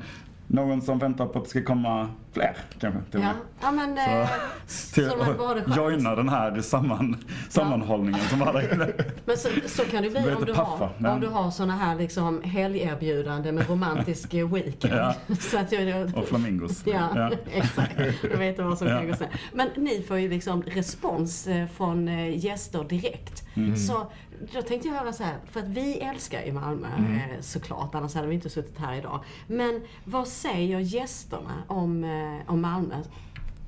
någon 0.47 0.81
som 0.81 0.99
väntar 0.99 1.25
på 1.25 1.39
att 1.39 1.45
det 1.45 1.49
ska 1.49 1.63
komma 1.63 2.09
fler 2.33 2.57
kanske. 2.79 3.11
till 3.11 3.21
Ja. 3.21 3.31
ja, 3.61 3.71
men 3.71 3.97
eh, 3.97 4.29
Till 4.93 5.09
så 5.09 5.17
skönt. 5.17 5.75
joina 5.75 6.15
den 6.15 6.29
här 6.29 6.61
samman, 6.61 7.17
sammanhållningen 7.49 8.21
som 8.29 8.39
var 8.39 8.53
där 8.53 8.73
inne. 8.73 8.87
Men 9.25 9.37
så, 9.37 9.49
så 9.67 9.83
kan 9.85 10.03
det 10.03 10.09
bli 10.09 10.33
om 10.35 10.45
du, 10.45 10.53
paffa, 10.53 10.71
har, 10.85 10.91
men- 10.97 11.11
om 11.11 11.19
du 11.19 11.27
har 11.27 11.51
såna 11.51 11.75
här 11.75 11.95
liksom 11.95 12.41
helgerbjudande 12.43 13.51
med 13.51 13.69
romantisk 13.69 14.33
weekend. 14.53 14.93
Ja. 14.93 15.15
Så 15.39 15.57
att 15.57 15.71
jag, 15.71 16.17
Och 16.17 16.27
flamingos. 16.27 16.83
Ja, 16.85 17.31
exakt. 17.53 17.99
Jag 18.31 18.37
vet 18.37 18.59
vad 18.59 18.77
som 18.77 18.87
Ja. 18.87 18.97
kan 18.97 19.07
gå 19.07 19.13
snett. 19.15 19.29
Men 19.53 19.69
ni 19.75 20.01
får 20.07 20.17
ju 20.19 20.29
liksom 20.29 20.61
respons 20.63 21.47
eh, 21.47 21.67
från 21.67 22.07
eh, 22.07 22.45
gäster 22.45 22.83
direkt. 22.83 23.43
Mm. 23.55 23.75
Så 23.75 24.11
då 24.53 24.61
tänkte 24.61 24.87
jag 24.87 24.95
höra 24.95 25.13
så 25.13 25.23
här, 25.23 25.35
för 25.51 25.59
att 25.59 25.67
vi 25.67 25.99
älskar 25.99 26.41
ju 26.41 26.51
Malmö 26.53 26.87
Mm. 26.97 27.19
såklart, 27.41 27.95
annars 27.95 28.15
hade 28.15 28.27
vi 28.27 28.35
inte 28.35 28.49
suttit 28.49 28.77
här 28.79 28.95
idag. 28.95 29.23
Men 29.47 29.81
vad 30.03 30.27
säger 30.27 30.79
gästerna 30.79 31.63
om, 31.67 32.03
om 32.47 32.61
Malmö? 32.61 33.03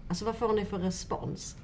Alltså 0.08 0.26
vad 0.26 0.36
får 0.36 0.54
ni 0.54 0.66
för 0.66 0.78
respons? 0.78 1.56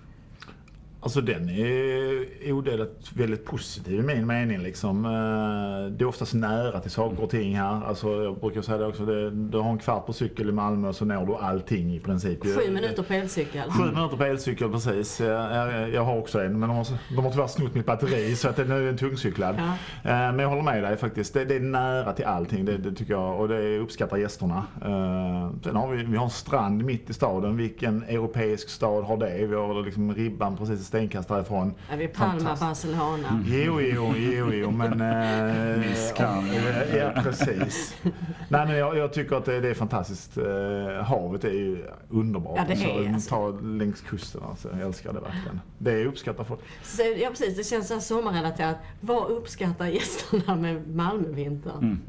Alltså 1.02 1.22
den 1.22 1.50
är 1.50 2.52
odelat 2.52 3.12
väldigt 3.16 3.46
positiv 3.46 4.00
i 4.00 4.04
min 4.04 4.28
mening. 4.28 4.60
Liksom. 4.60 5.06
Eh, 5.06 5.92
Det 5.98 6.04
är 6.04 6.08
oftast 6.08 6.34
nära 6.34 6.80
till 6.80 6.92
saker 6.92 7.24
och 7.24 7.30
ting 7.30 7.56
här. 7.56 7.86
Alltså, 7.86 8.24
jag 8.24 8.40
brukar 8.40 8.62
säga 8.62 8.78
det 8.78 8.86
också, 8.86 9.06
det, 9.06 9.32
du 9.32 9.58
har 9.58 9.70
en 9.72 9.78
kvart 9.78 10.06
på 10.06 10.14
cykel 10.14 10.50
i 10.50 10.52
Malmö 10.52 10.88
och 10.88 10.96
så 10.96 11.06
når 11.06 11.26
du 11.26 11.36
allting 11.36 11.96
i 11.96 12.00
princip. 12.00 12.44
Sju 12.44 12.72
minuter 12.74 13.04
på 13.04 13.14
elcykel. 13.14 13.72
Sju 13.72 13.84
minuter 13.96 14.18
på 14.18 14.24
elcykel 14.24 14.72
precis. 14.72 15.20
Jag, 15.20 15.90
jag, 15.90 16.04
har 16.04 16.18
också 16.18 16.42
en 16.42 16.60
men 16.60 16.70
de 16.70 16.78
har, 16.78 16.88
de 17.16 17.24
har 17.26 17.32
tyvärr 17.32 17.48
snott 17.48 17.76
mitt 17.76 17.86
batteri 17.86 18.36
så 18.36 18.50
att 18.50 18.56
den 18.56 18.72
är 18.72 18.82
en 18.82 18.98
tungcyklad. 18.98 19.56
Ja. 19.58 19.64
Eh, 20.12 20.18
Men 20.34 20.40
jag 20.40 20.50
håller 20.50 20.64
med 20.64 20.84
dig 20.84 20.98
faktiskt. 20.98 21.34
Det, 21.34 21.46
det 21.46 21.56
är 21.56 21.60
nära 21.60 22.14
till 22.14 22.26
allting 22.26 22.66
det, 22.66 22.78
det 22.78 22.92
tycker 22.92 23.14
jag 23.14 23.40
och 23.40 23.48
det 23.48 23.78
uppskattar 23.78 24.18
gästerna. 24.18 24.64
Eh, 24.82 25.52
Sen 25.64 25.76
har 25.76 25.92
vi, 25.92 26.04
vi 26.04 26.18
har 26.18 26.24
en 26.26 26.30
strand 26.30 26.84
mitt 26.84 27.10
i 27.10 27.14
staden. 27.14 27.58
Vilken 27.58 28.04
europeisk 28.04 28.70
stad 28.70 29.04
har 29.04 29.18
det? 29.18 29.46
Vi 29.48 29.56
har 29.56 29.84
liksom 29.86 30.14
ribban 30.16 30.58
precis 30.58 30.89
stenkast 30.90 31.30
därifrån. 31.30 31.74
Är 31.90 31.98
vi 31.98 32.08
Palma. 32.08 32.56
Barcelona? 32.60 33.44
Jo, 33.48 33.82
jo, 33.82 34.14
jo, 34.18 34.54
jo, 34.54 34.72
men... 34.72 35.02
Eh, 35.02 36.14
kan. 36.16 36.48
ja, 36.98 37.12
precis. 37.24 37.96
Nej, 38.50 38.68
men 38.68 38.78
jag, 38.78 38.98
jag 38.98 39.14
tycker 39.14 39.36
att 39.36 39.46
det, 39.46 39.60
det 39.60 39.70
är 39.70 39.74
fantastiskt. 39.74 40.38
Eh, 40.38 41.04
havet 41.04 41.44
är 41.44 41.50
ju 41.50 41.86
underbart. 42.10 42.58
Ja, 42.58 42.64
det 42.68 42.74
är, 42.74 43.04
så, 43.04 43.14
alltså. 43.14 43.30
Ta 43.30 43.68
längs 43.68 44.02
kusten 44.02 44.42
alltså. 44.50 44.70
Jag 44.72 44.82
älskar 44.82 45.14
det 45.14 45.20
verkligen. 45.20 45.62
Det 45.78 46.06
uppskattar 46.06 46.44
folk. 46.44 46.60
Så, 46.84 47.02
ja 47.02 47.30
precis, 47.30 47.58
det 47.58 47.64
känns 47.64 47.88
så 47.88 47.94
här 47.94 48.02
sommarrelaterat. 48.02 48.78
Vad 49.02 49.32
uppskattar 49.32 49.88
gästerna 49.88 50.56
med 50.56 50.96
Malmövintern? 50.96 51.78
Mm. 51.78 52.00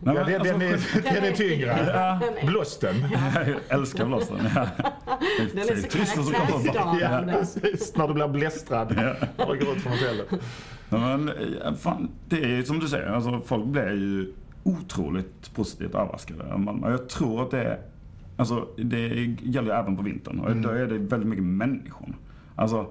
Nej, 0.00 0.14
Ja, 0.16 0.24
det, 0.24 0.38
den, 0.38 0.72
alltså, 0.72 0.98
är, 0.98 1.02
den 1.14 1.24
är 1.24 1.32
tyngre. 1.32 1.66
Ja. 1.94 2.18
Den 2.26 2.38
är- 2.38 2.46
Blåsten. 2.46 2.94
Jag 3.34 3.56
älskar 3.78 4.06
blåsten. 4.06 4.36
Ja. 4.54 4.66
Den 5.52 5.58
är 5.58 5.76
så 5.76 5.88
karaktärsdag. 5.98 6.98
Ja, 7.00 7.22
precis. 7.32 7.96
När 7.96 8.08
du 8.08 8.14
blir 8.14 8.28
blästrad 8.28 8.96
när 8.96 9.28
du 9.36 9.44
går 9.64 9.76
ut 9.76 9.82
från 9.82 9.92
hotellet. 9.92 10.26
Ja, 10.90 10.98
men, 11.16 11.30
ja, 11.64 11.74
fan, 11.74 12.08
det 12.28 12.36
är 12.58 12.62
som 12.62 12.78
du 12.78 12.88
säger, 12.88 13.06
alltså, 13.06 13.40
folk 13.46 13.64
blir 13.66 13.90
ju 13.90 14.32
otroligt 14.62 15.54
positivt 15.54 15.94
överraskade. 15.94 16.44
Jag 16.82 17.08
tror 17.08 17.42
att 17.42 17.50
det 17.50 17.62
är, 17.62 17.78
alltså, 18.36 18.68
det 18.76 19.08
gäller 19.42 19.72
ju 19.74 19.78
även 19.80 19.96
på 19.96 20.02
vintern 20.02 20.38
och 20.40 20.46
Mm. 20.50 20.62
då 20.62 20.68
är 20.68 20.86
det 20.86 20.98
väldigt 20.98 21.28
mycket 21.28 21.44
människor. 21.44 22.14
Alltså, 22.56 22.86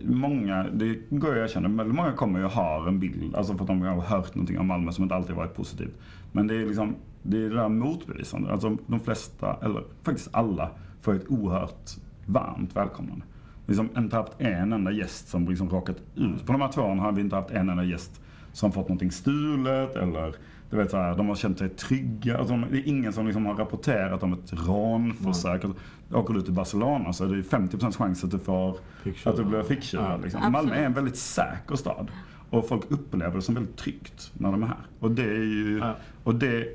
många, 0.00 0.66
det 0.72 0.98
går 1.10 1.36
jag 1.36 1.44
att 1.44 1.50
erkänna, 1.50 1.68
väldigt 1.68 1.96
många 1.96 2.12
kommer 2.12 2.38
ju 2.38 2.44
och 2.44 2.50
har 2.50 2.88
en 2.88 3.00
bild, 3.00 3.34
alltså 3.34 3.54
för 3.54 3.60
att 3.60 3.66
de 3.66 3.82
har 3.82 4.00
hört 4.00 4.34
någonting 4.34 4.58
om 4.58 4.66
Malmö 4.66 4.92
som 4.92 5.02
inte 5.02 5.14
alltid 5.14 5.36
varit 5.36 5.54
positivt. 5.54 5.98
Men 6.32 6.46
det 6.46 6.56
är 6.56 6.66
liksom, 6.66 6.94
det 7.22 7.36
är 7.36 7.50
det 7.50 7.56
där 7.56 7.68
motbevisande. 7.68 8.52
Alltså 8.52 8.76
de 8.86 9.00
flesta, 9.00 9.56
eller 9.62 9.82
faktiskt 10.02 10.28
alla, 10.32 10.70
får 11.00 11.14
ett 11.14 11.30
oerhört 11.30 11.90
varmt 12.26 12.76
välkomnande. 12.76 13.24
Liksom 13.66 13.88
inte 13.96 14.16
haft 14.16 14.32
en 14.38 14.72
enda 14.72 14.90
gäst 14.90 15.28
som 15.28 15.48
liksom 15.48 15.68
råkat 15.68 15.96
ut. 16.16 16.46
På 16.46 16.52
de 16.52 16.60
här 16.60 16.72
två 16.72 16.82
åren 16.82 16.98
har 16.98 17.12
vi 17.12 17.20
inte 17.20 17.36
haft 17.36 17.50
en 17.50 17.68
enda 17.68 17.84
gäst 17.84 18.20
som 18.52 18.72
fått 18.72 18.88
någonting 18.88 19.10
stulet 19.10 19.96
eller 19.96 20.34
du 20.70 20.76
vet, 20.76 20.90
så 20.90 20.96
här, 20.96 21.16
de 21.16 21.28
har 21.28 21.34
känt 21.34 21.58
sig 21.58 21.68
trygga. 21.68 22.38
Alltså, 22.38 22.54
de- 22.54 22.66
det 22.70 22.78
är 22.78 22.88
ingen 22.88 23.12
som 23.12 23.26
liksom 23.26 23.46
har 23.46 23.54
rapporterat 23.54 24.22
om 24.22 24.32
ett 24.32 24.52
rånförsök. 24.66 25.64
Alltså, 25.64 25.80
åker 26.12 26.34
du 26.34 26.42
till 26.42 26.52
Barcelona 26.52 27.12
så 27.12 27.24
är 27.24 27.28
det 27.28 27.42
50% 27.42 27.96
chans 27.96 28.24
att 28.24 28.30
du, 28.30 28.38
får, 28.38 28.76
att 29.24 29.36
du 29.36 29.44
blir 29.44 29.62
ficktjuvad. 29.62 30.10
Ja. 30.12 30.16
Liksom. 30.22 30.52
Malmö 30.52 30.74
är 30.74 30.84
en 30.86 30.92
väldigt 30.92 31.16
säker 31.16 31.76
stad. 31.76 32.10
Och 32.50 32.68
folk 32.68 32.82
upplever 32.88 33.34
det 33.36 33.42
som 33.42 33.54
väldigt 33.54 33.76
tryggt 33.76 34.32
när 34.38 34.52
de 34.52 34.62
är 34.62 34.66
här. 34.66 34.76
Och 35.00 35.10
det 35.10 35.22
är 35.24 35.44
ju... 35.44 35.78
Ja. 35.78 35.94
Och 36.24 36.34
det, 36.34 36.68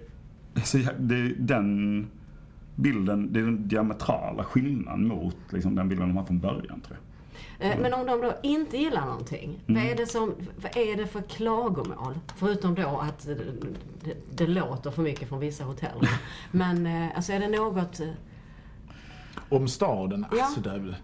så 0.63 0.77
jag- 0.77 0.93
det 0.99 1.15
är 1.15 1.33
den 1.39 2.05
bilden, 2.75 3.33
det 3.33 3.39
är 3.39 3.43
den 3.43 3.67
diametrala 3.67 4.43
skillnaden 4.43 5.07
mot 5.07 5.37
liksom, 5.49 5.75
den 5.75 5.89
bilden 5.89 6.07
de 6.07 6.17
har 6.17 6.25
från 6.25 6.39
början 6.39 6.81
tror 6.81 6.97
jag. 6.97 6.97
Eh, 7.59 7.77
Men 7.79 7.93
om 7.93 8.05
de 8.05 8.21
då 8.21 8.33
inte 8.43 8.77
gillar 8.77 9.05
någonting, 9.05 9.59
vad, 9.65 9.77
Mm. 9.77 9.91
är 9.91 9.95
det 9.95 10.05
som, 10.07 10.35
vad 10.61 10.77
är 10.77 10.95
det 10.95 11.07
för 11.07 11.21
klagomål? 11.21 12.19
Förutom 12.35 12.75
då 12.75 12.87
att 12.99 13.25
det, 13.25 13.35
det, 14.03 14.15
det 14.31 14.47
låter 14.47 14.91
för 14.91 15.01
mycket 15.01 15.29
från 15.29 15.39
vissa 15.39 15.63
hotell. 15.63 16.07
Men 16.51 16.85
eh, 16.85 17.15
alltså 17.15 17.33
är 17.33 17.39
det 17.39 17.47
något... 17.47 17.99
eh, 17.99 18.09
Om 19.49 19.67
staden? 19.67 20.25
Ja. 20.31 20.43
Alltså, 20.45 20.61
det, 20.61 20.95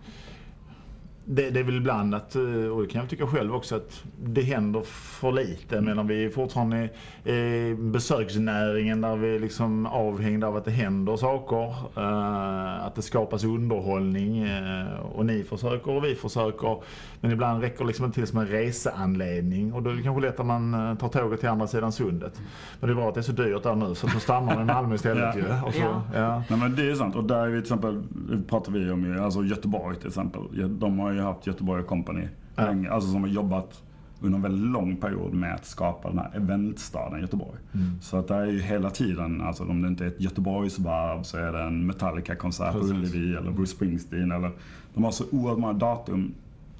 det, 1.25 1.50
det 1.50 1.60
är 1.60 1.63
väl 1.63 1.78
ibland 1.78 2.16
att, 2.16 2.36
eh, 2.36 2.42
och 2.44 2.82
det 2.82 2.88
kan 2.88 3.01
jag 3.01 3.10
tycka 3.10 3.28
själv 3.28 3.56
också, 3.56 3.75
att 3.75 4.04
det 4.24 4.42
händer 4.42 4.82
för 4.86 5.32
lite. 5.32 5.75
Jag 5.75 5.84
menar, 5.84 6.04
vi 6.04 6.25
är 6.25 6.30
fortfarande 6.30 6.90
i 7.25 7.74
besöksnäringen 7.80 9.01
där 9.01 9.16
vi 9.16 9.36
är 9.36 9.40
liksom 9.40 9.86
avhängda 9.86 10.48
av 10.48 10.56
att 10.56 10.66
det 10.66 10.72
händer 10.72 11.16
saker. 11.18 11.63
eh, 11.98 12.86
Att 12.86 12.96
det 12.96 13.01
skapas 13.01 13.44
underhållning. 13.44 14.44
eh, 14.44 15.00
Och 15.16 15.25
ni 15.25 15.44
försöker 15.44 15.92
och 15.92 16.04
vi 16.06 16.16
försöker. 16.16 16.78
Men 17.22 17.32
ibland 17.32 17.62
räcker 17.62 17.80
det 17.80 17.88
liksom 17.88 18.06
inte 18.06 18.16
till 18.20 18.28
som 18.28 18.40
en 18.40 18.48
reseanledning. 18.48 19.74
Och 19.74 19.84
då 19.84 19.90
är 19.90 19.94
det 19.96 20.01
kanske 20.04 20.22
lätt 20.22 20.40
att 20.40 20.46
man 20.46 20.98
tar 20.98 21.08
tåget 21.08 21.40
till 21.40 21.50
andra 21.50 21.68
sidan 21.68 21.92
sundet. 21.92 22.42
Men 22.80 22.88
det 22.90 22.94
är 22.94 22.96
bra 22.96 23.08
att 23.10 23.13
det 23.13 23.20
är 23.20 23.24
så 23.24 23.32
dyrt 23.32 23.63
där 23.63 23.75
nu 23.75 23.96
så 23.96 24.08
då 24.08 24.20
stannar 24.20 24.56
man 24.56 24.62
i 24.62 24.66
Malmö 24.66 24.96
istället 24.96 25.24
Ja. 25.36 25.42
ju. 25.42 25.68
Och 25.68 25.74
så, 25.74 25.82
Ja. 25.82 26.01
ja. 26.13 26.44
Nej 26.50 26.60
men 26.60 26.75
det 26.75 26.90
är 26.92 26.96
sant. 26.96 27.16
Och 27.16 27.24
där 27.24 27.38
är 27.38 27.48
vi 27.48 27.54
till 27.54 27.62
exempel, 27.62 28.04
pratar 28.50 28.72
vi 28.72 28.92
om 28.92 29.06
ju, 29.06 29.20
alltså 29.20 29.44
Göteborg 29.44 29.96
till 29.98 30.08
exempel. 30.08 30.42
De 30.80 31.00
har 31.00 31.11
ju 31.15 31.22
haft 31.22 31.48
Göteborg 31.48 31.84
Company 31.84 32.27
länge, 32.58 32.89
alltså 32.91 33.12
som 33.12 33.22
har 33.22 33.30
jobbat 33.30 33.82
under 34.22 34.36
en 34.38 34.41
väldigt 34.41 34.72
lång 34.72 34.96
period 34.96 35.34
med 35.34 35.53
att 35.56 35.65
skapa 35.65 36.10
den 36.10 36.18
här 36.20 36.32
eventstaden 36.36 37.22
Göteborg. 37.22 37.58
Mm. 37.74 38.01
Så 38.01 38.18
att 38.18 38.27
det 38.27 38.36
är 38.36 38.46
ju 38.46 38.62
hela 38.62 38.89
tiden, 38.89 39.41
alltså 39.41 39.63
om 39.63 39.82
det 39.82 39.88
inte 39.88 40.03
är 40.03 40.08
ett 40.08 40.22
Göteborgsvarv 40.22 41.24
så 41.24 41.38
är 41.38 41.51
det 41.51 41.62
en 41.62 41.86
Metallica-konsert 41.88 42.72
på. 42.74 42.80
Ullevi 42.80 43.36
eller 43.36 43.51
Bruce 43.51 43.72
Springsteen 43.72 44.32
eller 44.32 44.51
de 44.94 45.03
har 45.03 45.12
så 45.12 45.24
oerhört 45.32 45.60
många 45.60 45.74
datum 45.74 46.34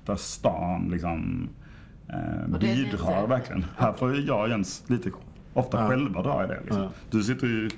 där 0.06 0.16
stan 0.16 0.90
liksom 0.92 1.50
eh, 2.08 2.60
bidrar 2.60 3.28
verkligen. 3.28 3.66
Här 3.78 3.94
får 3.94 4.16
jag 4.20 4.42
och 4.42 4.50
Jens 4.50 4.84
lite 4.88 5.12
ofta 5.54 5.82
Ja. 5.82 5.90
själva 5.90 6.22
dra 6.22 6.44
i 6.44 6.48
det. 6.48 6.60
Liksom. 6.64 6.82
Ja. 6.82 6.90
Du 7.10 7.24
sitter 7.24 7.48
ju 7.48 7.70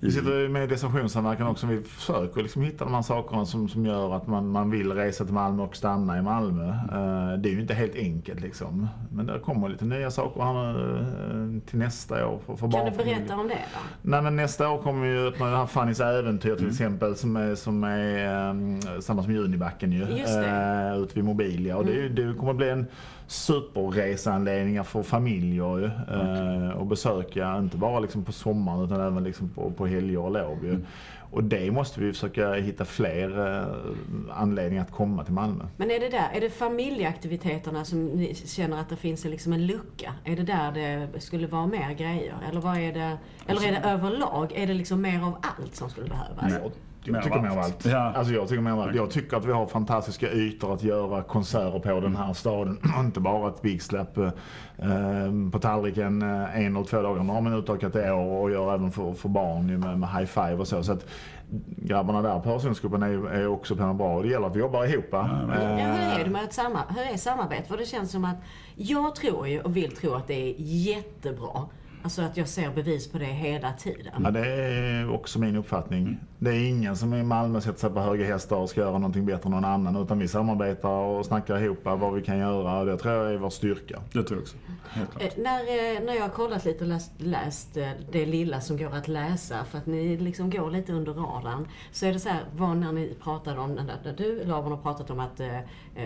Vi 0.00 0.10
sitter 0.12 0.30
ju 0.40 0.48
med 0.48 0.64
i 0.64 0.66
destinationssamverkan 0.66 1.46
också. 1.46 1.66
Vi 1.66 1.82
försöker 1.82 2.42
liksom 2.42 2.62
hitta 2.62 2.84
de 2.84 2.94
här 2.94 3.02
sakerna 3.02 3.46
som, 3.46 3.68
som 3.68 3.86
gör 3.86 4.16
att 4.16 4.26
man, 4.26 4.48
man 4.50 4.70
vill 4.70 4.92
resa 4.92 5.24
till 5.24 5.34
Malmö 5.34 5.62
och 5.62 5.76
stanna 5.76 6.18
i 6.18 6.22
Malmö. 6.22 6.68
Eh, 6.68 7.38
det 7.38 7.48
är 7.48 7.52
ju 7.52 7.60
inte 7.60 7.74
helt 7.74 7.94
enkelt 7.96 8.40
liksom. 8.40 8.88
Men 9.12 9.26
det 9.26 9.38
kommer 9.38 9.68
lite 9.68 9.84
nya 9.84 10.10
saker 10.10 10.40
här 10.42 10.72
nu 10.72 10.98
eh, 11.56 11.68
till 11.70 11.78
nästa 11.78 12.26
år 12.26 12.38
för, 12.46 12.56
för 12.56 12.70
Kan 12.70 12.84
du 12.84 12.90
berätta 13.04 13.36
om 13.36 13.48
det 13.48 13.54
då? 13.54 13.80
Nej 14.02 14.22
men 14.22 14.36
nästa 14.36 14.68
år 14.70 14.82
kommer 14.82 15.06
vi 15.06 15.12
ju 15.12 15.28
öppna 15.28 15.46
det 15.50 15.56
här 15.56 15.66
Fannys 15.66 16.00
äventyr 16.00 16.50
till 16.54 16.58
Mm. 16.64 16.70
exempel 16.70 17.16
som 17.16 17.36
är, 17.36 17.54
som 17.54 17.84
är 17.84 18.50
um, 18.50 18.80
samma 19.00 19.22
som 19.22 19.32
Junibacken 19.32 19.92
ju. 19.92 19.98
Just 19.98 20.34
det. 20.34 20.92
Uh, 20.96 21.02
ute 21.02 21.14
vid 21.14 21.24
Mobilia. 21.24 21.76
Och 21.76 21.84
det, 21.86 21.92
är 21.92 21.96
ju- 21.96 22.08
det 22.08 22.34
kommer 22.38 22.52
bli 22.52 22.68
en 22.70 22.86
superreseanläggningar 23.26 24.82
för 24.82 25.02
familjer 25.02 25.78
ju. 25.78 25.84
Uh, 26.16 26.70
och 26.70 26.86
besöka 26.86 27.56
inte 27.58 27.76
bara 27.76 28.00
liksom 28.00 28.24
på 28.24 28.32
sommaren 28.32 28.84
utan 28.84 29.00
även 29.00 29.24
liksom 29.24 29.48
på, 29.48 29.70
på 29.70 29.86
helger 29.88 30.18
och 30.18 30.30
lov. 30.30 30.64
ju. 30.64 30.84
Och 31.30 31.44
det 31.44 31.70
måste 31.70 32.00
vi 32.00 32.12
försöka 32.12 32.52
hitta 32.52 32.84
fler 32.84 33.46
eh, 33.46 33.66
anledningar 34.30 34.82
att 34.82 34.92
komma 34.92 35.24
till 35.24 35.34
Malmö. 35.34 35.64
Men 35.76 35.90
är 35.90 36.00
det 36.00 36.08
där, 36.08 36.28
är 36.34 36.40
det 36.40 36.50
familjeaktiviteterna 36.50 37.84
som 37.84 38.06
ni 38.06 38.34
känner 38.34 38.80
att 38.80 38.88
det 38.88 38.96
finns 38.96 39.24
en, 39.24 39.30
liksom 39.30 39.52
en 39.52 39.66
lucka? 39.66 40.14
Är 40.24 40.36
det 40.36 40.42
där 40.42 40.72
det 40.72 41.20
skulle 41.20 41.46
vara 41.46 41.66
mer 41.66 41.92
grejer? 41.92 42.34
Eller 42.48 42.60
vad 42.60 42.76
är 42.78 42.92
det, 42.92 43.18
eller 43.46 43.68
är 43.68 43.72
det 43.72 43.88
överlag? 43.88 44.52
Är 44.54 44.66
det 44.66 44.74
liksom 44.74 45.02
mer 45.02 45.22
av 45.22 45.36
allt 45.58 45.76
som 45.76 45.90
skulle 45.90 46.08
behövas? 46.08 46.52
Jag, 46.52 46.72
jag 47.14 47.24
tycker 47.24 47.40
mer 47.40 47.48
av 47.48 47.58
allt. 47.58 47.86
Ja. 47.86 48.12
Alltså 48.16 48.34
jag, 48.34 48.48
tycker 48.48 48.62
mer 48.62 48.70
av 48.70 48.80
allt. 48.80 48.94
jag 48.94 49.10
tycker 49.10 49.36
att 49.36 49.44
vi 49.44 49.52
har 49.52 49.66
fantastiska 49.66 50.32
ytor 50.32 50.74
att 50.74 50.82
göra 50.82 51.22
konserter 51.22 51.78
på 51.78 52.00
den 52.00 52.16
här 52.16 52.32
staden. 52.32 52.78
Inte 53.00 53.20
bara 53.20 53.48
ett 53.48 53.62
Big 53.62 53.82
Slap 53.82 54.18
eh, 54.18 54.30
på 55.52 55.58
tallriken 55.58 56.22
eh, 56.22 56.58
en 56.58 56.76
eller 56.76 56.84
två 56.84 57.02
dagar. 57.02 57.22
Nu 57.22 57.32
har 57.32 57.40
man 57.40 57.52
utökat 57.52 57.92
det 57.92 58.12
år 58.12 58.42
och 58.42 58.50
gör 58.50 58.74
även 58.74 58.92
för, 58.92 59.12
för 59.12 59.28
barn 59.28 59.68
ju 59.68 59.78
med, 59.78 59.98
med 59.98 60.08
high 60.08 60.26
five 60.26 60.54
och 60.54 60.68
så. 60.68 60.82
så 60.82 60.92
att, 60.92 61.06
grabbarna 61.76 62.22
där 62.22 62.40
på 62.40 62.50
Öresundsgruppen 62.50 63.02
är, 63.02 63.30
är 63.30 63.46
också 63.46 63.76
på 63.76 63.86
något 63.86 63.96
bra. 63.96 64.22
Det 64.22 64.28
gäller 64.28 64.46
att 64.46 64.56
vi 64.56 64.60
jobbar 64.60 64.84
ihop. 64.84 65.04
Ja, 65.10 65.22
hur 65.22 66.20
är 66.20 66.24
det 66.24 66.30
med 66.30 66.44
ett 66.44 66.52
samar 66.52 66.82
hur 66.96 67.12
är 67.12 67.16
samarbetet? 67.16 67.68
För 67.68 67.76
det 67.76 67.84
känns 67.84 68.10
som 68.10 68.24
att 68.24 68.36
jag 68.74 69.14
tror 69.14 69.48
ju 69.48 69.60
och 69.60 69.76
vill 69.76 69.96
tro 69.96 70.14
att 70.14 70.26
det 70.26 70.34
är 70.34 70.54
jättebra. 70.58 71.68
Alltså 72.02 72.22
att 72.22 72.36
jag 72.36 72.48
ser 72.48 72.70
bevis 72.70 73.08
på 73.08 73.18
det 73.18 73.24
hela 73.24 73.72
tiden. 73.72 74.12
Ja, 74.24 74.30
det 74.30 74.46
är 74.46 75.10
också 75.14 75.38
min 75.38 75.56
uppfattning. 75.56 76.18
Det 76.38 76.50
är 76.50 76.68
ingen 76.68 76.96
som 76.96 77.14
i 77.14 77.22
Malmö 77.22 77.60
sätter 77.60 77.78
sig 77.78 77.90
på 77.90 78.00
höga 78.00 78.26
hästar 78.26 78.56
och 78.56 78.70
ska 78.70 78.80
göra 78.80 78.98
någonting 78.98 79.26
bättre 79.26 79.46
än 79.46 79.50
någon 79.50 79.64
annan. 79.64 79.96
Utan 79.96 80.18
vi 80.18 80.28
samarbetar 80.28 80.88
och 80.88 81.26
snackar 81.26 81.62
ihop 81.62 81.78
vad 81.82 82.14
vi 82.14 82.22
kan 82.22 82.38
göra. 82.38 82.84
Det 82.84 82.96
tror 82.96 83.14
jag 83.14 83.32
är 83.32 83.36
vår 83.36 83.50
styrka. 83.50 84.00
Det 84.12 84.22
tror 84.22 84.30
jag 84.30 84.42
också. 84.42 84.56
Eh, 85.20 85.32
När, 85.36 85.60
eh, 85.60 86.04
när 86.04 86.14
jag 86.14 86.22
har 86.22 86.28
kollat 86.28 86.64
lite 86.64 86.84
och 86.84 86.88
läst, 86.88 87.12
läst 87.18 87.76
eh, 87.76 87.90
det 88.12 88.26
lilla 88.26 88.60
som 88.60 88.76
går 88.76 88.94
att 88.94 89.08
läsa, 89.08 89.64
för 89.64 89.78
att 89.78 89.86
ni 89.86 90.16
liksom 90.16 90.50
går 90.50 90.70
lite 90.70 90.92
under 90.92 91.12
radarn, 91.12 91.68
så 91.92 92.06
är 92.06 92.12
det 92.12 92.20
så 92.20 92.28
här, 92.28 92.44
vad 92.56 92.76
när 92.76 92.92
ni 92.92 93.14
pratade 93.22 93.60
om, 93.60 93.74
när, 93.74 93.84
när 94.04 94.12
du 94.12 94.44
Laban 94.44 94.72
har 94.72 94.78
pratat 94.78 95.10
om 95.10 95.20
att 95.20 95.40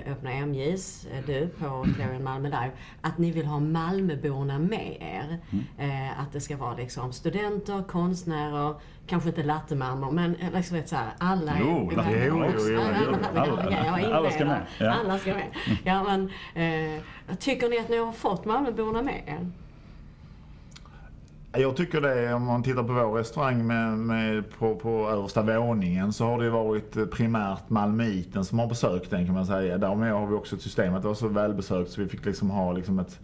öppna 0.07 0.47
MJs, 0.47 1.07
du 1.27 1.49
på 1.49 1.87
Clarion 1.97 2.25
Malmö 2.25 2.49
Live, 2.49 2.71
att 3.01 3.19
ni 3.19 3.31
vill 3.31 3.47
ha 3.47 3.61
Malmöborna 3.61 4.59
med 4.59 4.97
er. 5.01 5.39
Eh, 5.79 6.21
att 6.21 6.33
det 6.33 6.41
ska 6.41 6.57
vara 6.57 6.77
liksom 6.77 7.13
studenter, 7.13 7.83
konstnärer, 7.89 8.75
kanske 9.07 9.29
inte 9.29 9.43
lattemammor, 9.43 10.11
men 10.11 10.37
liksom 10.55 10.77
vet, 10.77 10.89
så 10.89 10.97
här, 10.97 11.11
alla 11.19 11.53
Jo, 11.61 11.91
är 11.91 12.49
också. 12.49 12.71
Jo, 12.71 12.81
Alla. 14.13 14.31
ska 14.31 14.45
med. 14.45 14.63
Ja. 14.79 14.95
Alla 15.01 15.19
ska 15.19 15.35
med. 15.35 15.47
Ja, 15.85 16.03
men, 16.03 16.31
eh, 16.95 17.37
tycker 17.39 17.69
ni 17.69 17.79
att 17.79 17.89
ni 17.89 17.97
har 17.97 18.13
fått 18.13 18.45
Malmöborna 18.45 19.03
med 19.03 19.23
er? 19.27 19.51
Jag 21.55 21.77
tycker 21.77 22.01
det, 22.01 22.35
om 22.35 22.45
man 22.45 22.63
tittar 22.63 22.83
på 22.83 22.93
vår 22.93 23.13
restaurang 23.19 23.67
med, 23.67 23.99
med 23.99 24.45
på, 24.59 24.75
på 24.77 25.11
översta 25.11 25.43
våningen 25.43 26.13
så 26.13 26.25
har 26.25 26.43
det 26.43 26.51
varit 26.51 26.97
eh, 26.97 27.05
primärt 27.05 27.71
malmöiten 27.71 28.45
som 28.45 28.59
har 28.59 28.67
besökt 28.67 29.11
den 29.11 29.27
kan 29.27 29.35
man 29.35 29.47
säga. 29.47 29.79
Därmed 29.79 30.13
har 30.13 30.27
vi 30.27 30.35
också 30.35 30.57
ett 30.57 30.63
system 30.63 30.95
att 30.95 31.03
det 31.03 31.09
var 31.09 31.15
så 31.15 31.29
välbesökt 31.29 31.91
så 31.91 32.01
vi 32.01 32.09
fick 32.09 32.25
liksom 32.25 32.51
ha 32.51 32.73
liksom 32.73 32.99
ett 32.99 33.21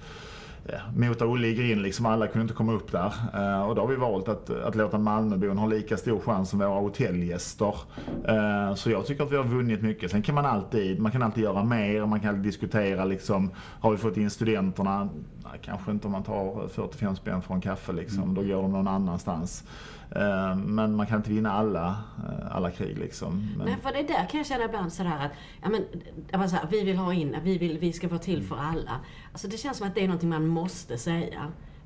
mota 0.96 1.26
Olle 1.26 1.46
i 1.46 1.54
grind 1.54 1.82
liksom. 1.82 2.06
Alla 2.06 2.26
kunde 2.26 2.42
inte 2.42 2.54
komma 2.54 2.72
upp 2.72 2.92
där. 2.92 3.12
Eh, 3.34 3.68
och 3.68 3.75
då 3.75 3.82
har 3.82 3.88
vi 3.88 3.96
valt 3.96 4.28
att, 4.28 4.50
att 4.50 4.75
låta 4.75 4.98
Malmöbon 4.98 5.58
ha 5.58 5.66
lika 5.66 5.96
stor 5.96 6.20
chans 6.20 6.50
som 6.50 6.58
våra 6.58 6.80
hotellgäster. 6.80 7.75
Eh, 8.28 8.75
så 8.75 8.90
jag 8.90 9.06
tycker 9.06 9.25
att 9.25 9.32
vi 9.32 9.37
har 9.37 9.44
vunnit 9.44 9.82
mycket. 9.82 10.10
Sen 10.10 10.22
kan 10.22 10.34
man 10.34 10.46
alltid, 10.46 11.00
man 11.00 11.12
kan 11.12 11.22
alltid 11.22 11.44
göra 11.44 11.64
mer, 11.64 12.06
man 12.06 12.20
kan 12.20 12.28
alltid 12.28 12.42
diskutera 12.42 13.04
liksom, 13.04 13.50
har 13.80 13.90
vi 13.90 13.96
fått 13.96 14.16
in 14.16 14.30
studenterna? 14.30 15.08
Nej, 15.44 15.60
kanske 15.62 15.90
inte 15.90 16.06
om 16.06 16.12
man 16.12 16.22
tar 16.22 16.68
45 16.68 17.16
spänn 17.16 17.42
för 17.42 17.54
en 17.54 17.60
kaffe 17.60 17.93
liksom. 17.93 18.34
Då 18.34 18.43
går 18.43 18.62
de 18.62 18.73
någon 18.73 18.88
annanstans. 18.88 19.64
Eh, 20.10 20.56
men 20.56 20.97
man 20.97 21.06
kan 21.06 21.16
inte 21.16 21.30
vinna 21.30 21.52
alla, 21.52 21.88
eh, 22.28 22.56
alla 22.56 22.71
krig 22.71 22.99
liksom. 22.99 23.49
Men, 23.56 23.66
Nej, 23.66 23.76
för 23.82 23.92
det 23.92 24.02
där 24.02 24.26
kan 24.30 24.38
jag 24.38 24.47
känna 24.47 24.64
ibland 24.64 24.92
sådär 24.92 25.18
att, 25.21 25.32
ja 25.62 25.68
men, 25.68 25.84
jag 26.30 26.40
bara 26.40 26.49
så 26.49 26.56
här, 26.56 26.66
vi 26.71 26.84
vill 26.84 26.97
ha 26.97 27.12
in, 27.14 27.36
vi, 27.44 27.58
vill, 27.58 27.78
vi 27.78 27.92
ska 27.92 28.08
vara 28.08 28.18
till 28.18 28.42
för 28.42 28.56
alla. 28.56 28.92
Alltså 29.32 29.49
det 29.49 29.56
känns 29.56 29.76
som 29.78 29.86
att 29.86 29.94
det 29.94 30.00
är 30.02 30.06
någonting 30.06 30.28
man 30.30 30.47
måste 30.47 30.99
säga. 30.99 31.42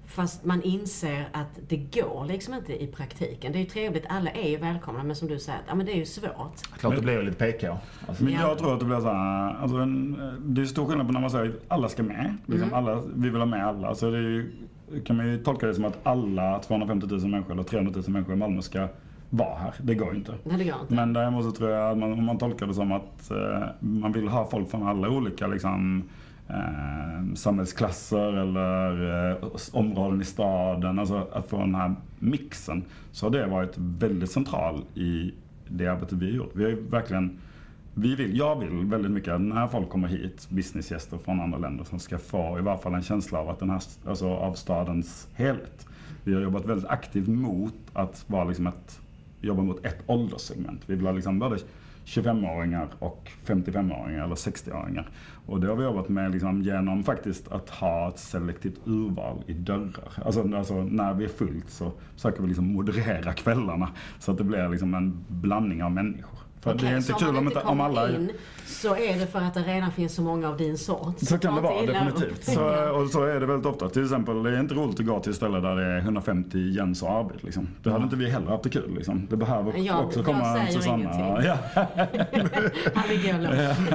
Fast 0.06 0.44
man 0.44 0.62
inser 0.62 1.28
att 1.32 1.58
det 1.68 1.76
går 1.76 2.24
liksom 2.28 2.54
inte 2.54 2.82
i 2.82 2.86
praktiken. 2.86 3.52
Det 3.52 3.58
är 3.58 3.60
ju 3.60 3.66
trevligt, 3.66 4.04
alla 4.08 4.30
är 4.30 4.48
ju 4.50 4.56
välkomna, 4.56 5.02
men 5.02 5.16
som 5.16 5.28
du 5.28 5.38
säger, 5.38 5.58
att, 5.58 5.64
ja 5.68 5.74
men 5.74 5.86
det 5.86 5.92
är 5.92 5.96
ju 5.96 6.06
svårt. 6.06 6.62
klart 6.78 6.94
det 6.96 7.02
blir 7.02 7.22
lite 7.22 7.36
PK. 7.52 7.78
Alltså, 8.08 8.24
Men 8.24 8.32
Ja. 8.32 8.40
jag 8.48 8.58
tror 8.58 8.72
att 8.74 8.80
det 8.80 8.86
blir 8.86 9.00
så 9.00 9.08
här, 9.12 9.54
alltså 9.62 9.76
en, 9.76 10.16
det 10.54 10.60
är 10.60 10.64
stor 10.66 10.86
skillnad 10.86 11.06
på 11.06 11.12
när 11.12 11.20
man 11.20 11.30
säger 11.30 11.44
att 11.50 11.54
alla 11.68 11.88
ska 11.88 12.02
med. 12.02 12.36
Liksom 12.46 12.68
Mm. 12.68 12.74
alla, 12.74 13.02
vi 13.14 13.28
vill 13.30 13.40
ha 13.40 13.46
med 13.46 13.66
alla. 13.66 13.94
Så 13.94 14.10
det 14.10 14.16
är 14.18 14.22
ju, 14.22 14.52
kan 15.00 15.16
man 15.16 15.28
ju 15.28 15.38
tolka 15.38 15.66
det 15.66 15.74
som 15.74 15.84
att 15.84 15.98
alla 16.02 16.58
250 16.58 17.06
000 17.10 17.20
människor 17.26 17.52
eller 17.52 17.62
300 17.62 17.92
000 17.94 18.04
människor 18.08 18.34
i 18.34 18.36
Malmö 18.36 18.62
ska 18.62 18.88
vara 19.30 19.58
här. 19.58 19.74
Det 19.82 19.94
går 19.94 20.12
ju 20.12 20.18
inte. 20.18 20.34
Nej, 20.44 20.58
det 20.58 20.64
går 20.64 20.80
inte. 20.80 20.94
Men 20.94 21.12
däremot 21.12 21.44
så 21.44 21.50
tror 21.50 21.70
jag 21.70 21.90
att 21.90 21.98
man, 21.98 22.12
om 22.12 22.24
man 22.24 22.38
tolkar 22.38 22.66
det 22.66 22.74
som 22.74 22.92
att 22.92 23.30
eh, 23.30 23.68
man 23.80 24.12
vill 24.12 24.28
ha 24.28 24.46
folk 24.46 24.70
från 24.70 24.88
alla 24.88 25.08
olika 25.08 25.46
liksom, 25.46 26.02
eh, 26.48 27.34
samhällsklasser 27.34 28.32
eller 28.32 29.30
eh, 29.30 29.36
områden 29.72 30.20
i 30.20 30.24
staden. 30.24 30.98
Alltså 30.98 31.26
att 31.32 31.48
få 31.48 31.58
den 31.58 31.74
här 31.74 31.94
mixen. 32.18 32.84
Så 33.12 33.26
har 33.26 33.30
det 33.30 33.46
varit 33.46 33.74
väldigt 33.76 34.30
central 34.30 34.80
i 34.94 35.32
det 35.68 35.86
arbetet 35.86 36.18
vi 36.18 36.26
har 36.26 36.36
gjort. 36.36 36.52
Vi 36.54 36.64
har 36.64 36.70
ju 36.70 36.88
verkligen 36.88 37.38
vi 37.94 38.14
vill, 38.14 38.36
jag 38.36 38.58
vill 38.58 38.84
väldigt 38.84 39.10
mycket 39.10 39.34
att 39.34 39.40
när 39.40 39.68
folk 39.68 39.88
kommer 39.88 40.08
hit, 40.08 40.48
businessgäster 40.50 41.18
från 41.18 41.40
andra 41.40 41.58
länder, 41.58 41.84
som 41.84 41.98
ska 41.98 42.18
få 42.18 42.58
i 42.58 42.62
varje 42.62 42.78
fall 42.78 42.94
en 42.94 43.02
känsla 43.02 43.38
av 43.38 43.48
att 43.48 43.58
den 43.58 43.70
här, 43.70 43.82
alltså 44.06 44.28
av 44.28 44.54
stadens 44.54 45.28
helhet. 45.34 45.86
Vi 46.24 46.34
har 46.34 46.40
jobbat 46.40 46.64
väldigt 46.64 46.90
aktivt 46.90 47.28
mot 47.28 47.74
att 47.92 48.24
vara 48.26 48.44
liksom 48.44 48.66
ett, 48.66 49.00
jobba 49.40 49.62
mot 49.62 49.86
ett 49.86 50.02
ålderssegment. 50.06 50.82
Vi 50.86 50.94
vill 50.94 51.06
ha 51.06 51.12
liksom 51.12 51.38
både 51.38 51.58
25-åringar 52.04 52.88
och 52.98 53.30
55-åringar 53.46 54.24
eller 54.24 54.34
60-åringar. 54.34 55.08
Och 55.46 55.60
det 55.60 55.68
har 55.68 55.76
vi 55.76 55.84
jobbat 55.84 56.08
med 56.08 56.32
liksom 56.32 56.62
genom 56.62 57.02
faktiskt 57.02 57.52
att 57.52 57.70
ha 57.70 58.08
ett 58.08 58.18
selektivt 58.18 58.80
urval 58.84 59.44
i 59.46 59.52
dörrar. 59.52 60.22
Alltså, 60.24 60.56
alltså 60.56 60.84
när 60.84 61.14
vi 61.14 61.24
är 61.24 61.28
fullt 61.28 61.70
så 61.70 61.92
försöker 62.14 62.42
vi 62.42 62.48
liksom 62.48 62.72
moderera 62.72 63.32
kvällarna 63.32 63.88
så 64.18 64.32
att 64.32 64.38
det 64.38 64.44
blir 64.44 64.68
liksom 64.68 64.94
en 64.94 65.24
blandning 65.28 65.82
av 65.82 65.92
människor. 65.92 66.41
För 66.62 66.74
det 66.74 66.86
är 66.88 66.96
inte 66.96 67.02
så 67.12 67.14
kul 67.18 67.36
om 67.36 67.46
inte 67.46 67.60
om 67.60 67.80
alla... 67.80 68.10
in 68.10 68.30
så 68.66 68.96
är 68.96 69.18
det 69.18 69.26
för 69.26 69.38
att 69.38 69.54
det 69.54 69.60
redan 69.60 69.92
finns 69.92 70.14
så 70.14 70.22
många 70.22 70.48
av 70.48 70.56
din 70.56 70.78
sort. 70.78 71.18
Så 71.18 71.38
kan 71.38 71.54
ta 71.54 71.60
det 71.60 71.60
vara, 71.68 71.86
definitivt. 71.86 72.44
Så, 72.44 72.90
och 72.90 73.08
så 73.10 73.24
är 73.24 73.40
det 73.40 73.46
väldigt 73.46 73.66
ofta. 73.66 73.88
Till 73.88 74.02
exempel, 74.04 74.42
det 74.42 74.50
är 74.56 74.60
inte 74.60 74.74
roligt 74.74 75.00
att 75.00 75.06
gå 75.06 75.20
till 75.20 75.34
ställen 75.34 75.62
där 75.62 75.76
det 75.76 75.84
är 75.84 75.98
150 75.98 76.58
Jens 76.58 77.02
och 77.02 77.10
Arvid. 77.10 77.44
Liksom. 77.44 77.68
Det 77.82 77.90
hade 77.90 78.04
inte 78.04 78.16
vi 78.16 78.30
heller 78.30 78.46
haft 78.46 78.62
det 78.62 78.70
kul. 78.70 78.94
Liksom. 78.94 79.26
Det 79.30 79.36
behöver 79.36 79.78
Jag- 79.78 80.04
också 80.04 80.18
jag 80.18 80.26
komma 80.26 80.54
säger 80.54 80.66
Susanna. 80.72 80.98
ingenting. 80.98 81.22
Ja. 81.44 81.56
Han 82.94 83.08
vill 83.08 83.22
gå 83.26 83.32
långt. 83.38 83.90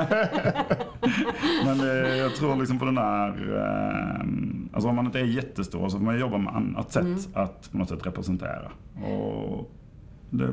Men 1.65 1.79
eh, 1.79 2.15
jag 2.17 2.35
tror 2.35 2.55
liksom 2.55 2.79
på 2.79 2.85
den 2.85 2.95
där, 2.95 3.27
eh, 3.57 4.25
alltså 4.73 4.89
om 4.89 4.95
man 4.95 5.05
inte 5.05 5.19
är 5.19 5.23
jättestor 5.25 5.89
så 5.89 5.97
får 5.97 6.05
man 6.05 6.19
jobba 6.19 6.37
med 6.37 6.55
annat 6.55 6.91
sätt 6.91 7.03
Mm. 7.03 7.19
att 7.33 7.71
på 7.71 7.77
något 7.77 7.89
sätt 7.89 8.05
representera. 8.05 8.71
Och 9.05 9.71
det, 10.29 10.49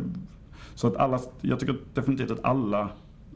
så 0.74 0.87
att 0.87 0.96
alla, 0.96 1.20
jag 1.40 1.60
tycker 1.60 1.76
definitivt 1.94 2.30
att 2.30 2.44
alla 2.44 2.88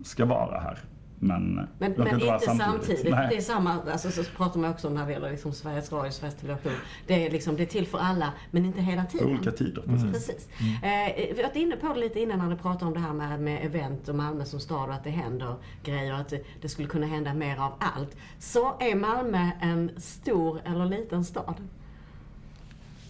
ska 0.03 0.25
vara 0.25 0.61
här. 0.61 0.79
Men, 1.21 1.55
Men, 1.79 1.93
men 1.97 2.21
inte 2.21 2.39
samtidigt. 2.41 3.11
Nej. 3.11 3.29
Det 3.31 3.37
är 3.37 3.41
samma, 3.41 3.83
alltså, 3.93 4.11
så 4.11 4.25
pratar 4.37 4.61
man 4.61 4.71
också 4.71 4.89
om 4.89 4.95
när 4.95 5.07
det 5.07 5.13
gäller 5.13 5.31
liksom 5.31 5.53
Sveriges 5.53 5.93
Radios 5.93 6.19
Television. 6.19 6.73
Det 7.07 7.27
är, 7.27 7.31
liksom, 7.31 7.57
det 7.57 7.63
är 7.63 7.67
till 7.67 7.87
för 7.87 7.99
alla, 7.99 8.33
men 8.51 8.65
inte 8.65 8.81
hela 8.81 9.05
tiden. 9.05 9.29
Olika 9.29 9.51
tider, 9.51 9.83
precis. 9.83 10.13
Precis. 10.13 10.49
Eh, 10.83 11.35
vi 11.37 11.43
varit 11.43 11.57
inne 11.57 11.77
på 11.77 11.93
det 11.95 12.01
lite 12.01 12.21
innan 12.21 12.39
när 12.39 12.51
du 12.51 12.57
pratade 12.57 12.85
om 12.87 12.93
det 12.93 13.01
här 13.01 13.13
med, 13.13 13.41
med 13.41 13.67
event 13.67 14.09
och 14.09 14.15
Malmö 14.15 14.45
som 14.45 14.61
stad 14.61 14.89
och 14.89 14.95
att 14.95 15.05
det 15.05 15.11
händer 15.11 15.55
grejer 15.85 16.13
och 16.13 16.19
att 16.19 16.29
det, 16.29 16.45
det 16.61 16.69
skulle 16.69 16.89
kunna 16.89 17.07
hända 17.07 17.35
mer 17.35 17.61
av 17.61 17.73
allt. 17.79 18.17
Så 18.39 18.75
är 18.81 18.95
Malmö 18.95 19.51
en 19.61 19.91
stor 19.97 20.61
eller 20.65 20.87
liten 20.87 21.25
stad? 21.25 21.55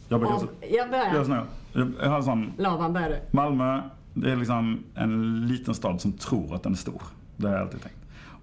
Jag 0.09 0.21
brukar, 0.21 0.49
jag 0.71 0.91
börjar. 0.91 1.15
jag, 1.15 1.29
jag, 1.29 1.47
jag, 1.73 1.93
jag 2.01 2.09
har 2.09 2.17
en 2.17 2.23
sån 2.23 2.53
Laban, 2.59 2.93
börjar 2.93 3.09
du. 3.09 3.19
Malmö, 3.31 3.83
det 4.21 4.33
är 4.33 4.37
liksom 4.37 4.79
en 4.95 5.47
liten 5.49 5.75
stad 5.75 6.01
som 6.01 6.13
tror 6.13 6.55
att 6.55 6.63
den 6.63 6.73
är 6.73 6.77
stor. 6.77 7.03
Det 7.37 7.47
har 7.47 7.55
jag 7.55 7.63
alltid 7.63 7.83
tänkt. 7.83 7.99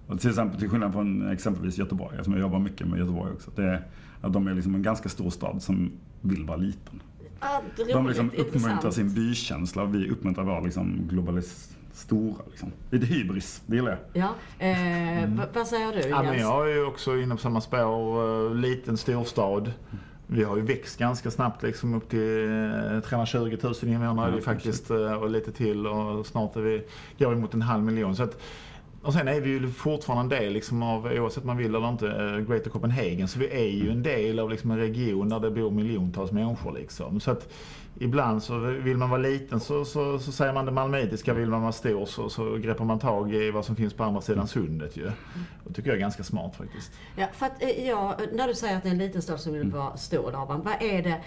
Och 0.06 0.20
till 0.20 0.30
exempel 0.30 0.60
till 0.60 0.68
skillnad 0.68 0.92
från 0.92 1.30
exempelvis 1.30 1.78
Göteborg, 1.78 2.10
eftersom 2.14 2.32
jag 2.32 2.40
jobbar 2.40 2.58
mycket 2.58 2.86
med 2.88 2.98
Göteborg 2.98 3.32
också. 3.32 3.50
Det 3.56 3.62
är 3.64 3.86
att 4.20 4.32
de 4.32 4.46
är 4.48 4.54
liksom 4.54 4.74
en 4.74 4.82
ganska 4.82 5.08
stor 5.08 5.30
stad 5.30 5.62
som 5.62 5.90
vill 6.20 6.44
vara 6.44 6.56
liten. 6.56 7.02
Ah, 7.40 7.58
roligt, 7.78 7.92
De 7.92 8.06
liksom 8.06 8.30
uppmuntrar 8.36 8.70
intressant. 8.72 8.94
sin 8.94 9.14
bykänsla 9.14 9.82
och 9.82 9.94
vi 9.94 10.10
uppmuntrar 10.10 10.44
vara 10.44 10.60
liksom 10.60 11.00
globalis 11.10 11.76
stora. 11.92 12.36
Liksom. 12.50 12.72
Lite 12.90 13.06
hybris, 13.06 13.62
det 13.66 13.76
gillar 13.76 13.90
jag. 13.90 13.98
Ja, 14.22 14.34
eh, 14.66 15.28
v- 15.30 15.42
vad 15.54 15.66
säger 15.66 15.92
du 15.92 16.08
Ja, 16.08 16.22
men 16.22 16.32
Jens? 16.32 16.40
jag 16.42 16.70
är 16.70 16.74
ju 16.74 16.84
också 16.86 17.16
inne 17.18 17.34
på 17.34 17.40
samma 17.40 17.60
spår. 17.60 18.46
eh, 18.50 18.54
Liten 18.54 18.96
storstad. 18.96 19.72
Vi 20.26 20.44
har 20.44 20.56
ju 20.56 20.62
växt 20.62 20.98
ganska 20.98 21.30
snabbt 21.30 21.62
liksom 21.62 21.94
upp 21.94 22.08
till 22.08 22.44
eh, 22.94 23.00
320 23.00 23.56
000 23.62 23.74
invånare 23.82 24.34
Ja, 24.34 24.40
faktiskt 24.40 24.90
eh, 24.90 25.12
och 25.12 25.30
lite 25.30 25.52
till 25.52 25.86
och 25.86 26.26
snart 26.26 26.56
är 26.56 26.60
vi, 26.60 26.82
går 27.18 27.30
vi 27.30 27.36
mot 27.36 27.54
en 27.54 27.62
halv 27.62 27.84
miljon. 27.84 28.16
Så 28.16 28.22
att, 28.22 28.38
Och 29.02 29.12
sen 29.12 29.28
är 29.28 29.40
vi 29.40 29.50
ju 29.50 29.70
fortfarande 29.70 30.36
en 30.36 30.42
del 30.42 30.52
liksom 30.52 30.82
av, 30.82 31.06
oavsett 31.06 31.44
man 31.44 31.56
vill 31.56 31.74
eller 31.74 31.88
inte, 31.88 32.08
eh, 32.08 32.38
Greater 32.38 32.70
Copenhagen. 32.70 33.28
Så 33.28 33.38
vi 33.38 33.50
är 33.50 33.68
ju 33.68 33.90
en 33.90 34.02
del 34.02 34.38
av 34.38 34.50
liksom 34.50 34.70
en 34.70 34.78
region 34.78 35.28
där 35.28 35.40
det 35.40 35.50
bor 35.50 35.70
miljontals 35.70 36.32
människor. 36.32 36.72
Liksom. 36.72 37.20
Så 37.20 37.30
att 37.30 37.48
ibland 38.00 38.42
så 38.42 38.58
vill 38.58 38.96
man 38.96 39.10
vara 39.10 39.20
liten 39.20 39.60
så, 39.60 39.84
så, 39.84 40.18
så 40.18 40.32
säger 40.32 40.52
man 40.52 40.66
det 40.66 40.72
malmöitiska. 40.72 41.34
Vill 41.34 41.48
man 41.48 41.62
vara 41.62 41.72
stor 41.72 42.06
så, 42.06 42.28
så 42.30 42.56
greppar 42.56 42.84
man 42.84 42.98
tag 42.98 43.34
i 43.34 43.50
vad 43.50 43.64
som 43.64 43.76
finns 43.76 43.94
på 43.94 44.04
andra 44.04 44.20
sidan 44.20 44.48
sundet 44.48 44.96
ju. 44.96 45.10
Det 45.64 45.74
tycker 45.74 45.88
jag 45.88 45.96
är 45.96 46.00
ganska 46.00 46.24
smart 46.24 46.56
faktiskt. 46.56 46.92
Ja, 47.16 47.26
för 47.32 47.46
att, 47.46 47.62
eh, 47.62 47.88
ja, 47.88 48.16
när 48.32 48.48
du 48.48 48.54
säger 48.54 48.76
att 48.76 48.82
det 48.82 48.88
är 48.88 48.92
en 48.92 48.98
liten 48.98 49.22
stad 49.22 49.40
som 49.40 49.52
vill 49.52 49.70
vara 49.70 49.96
stor, 49.96 50.32
Laban, 50.32 50.62
vad 50.62 50.82
är 50.82 51.02
det? 51.02 51.20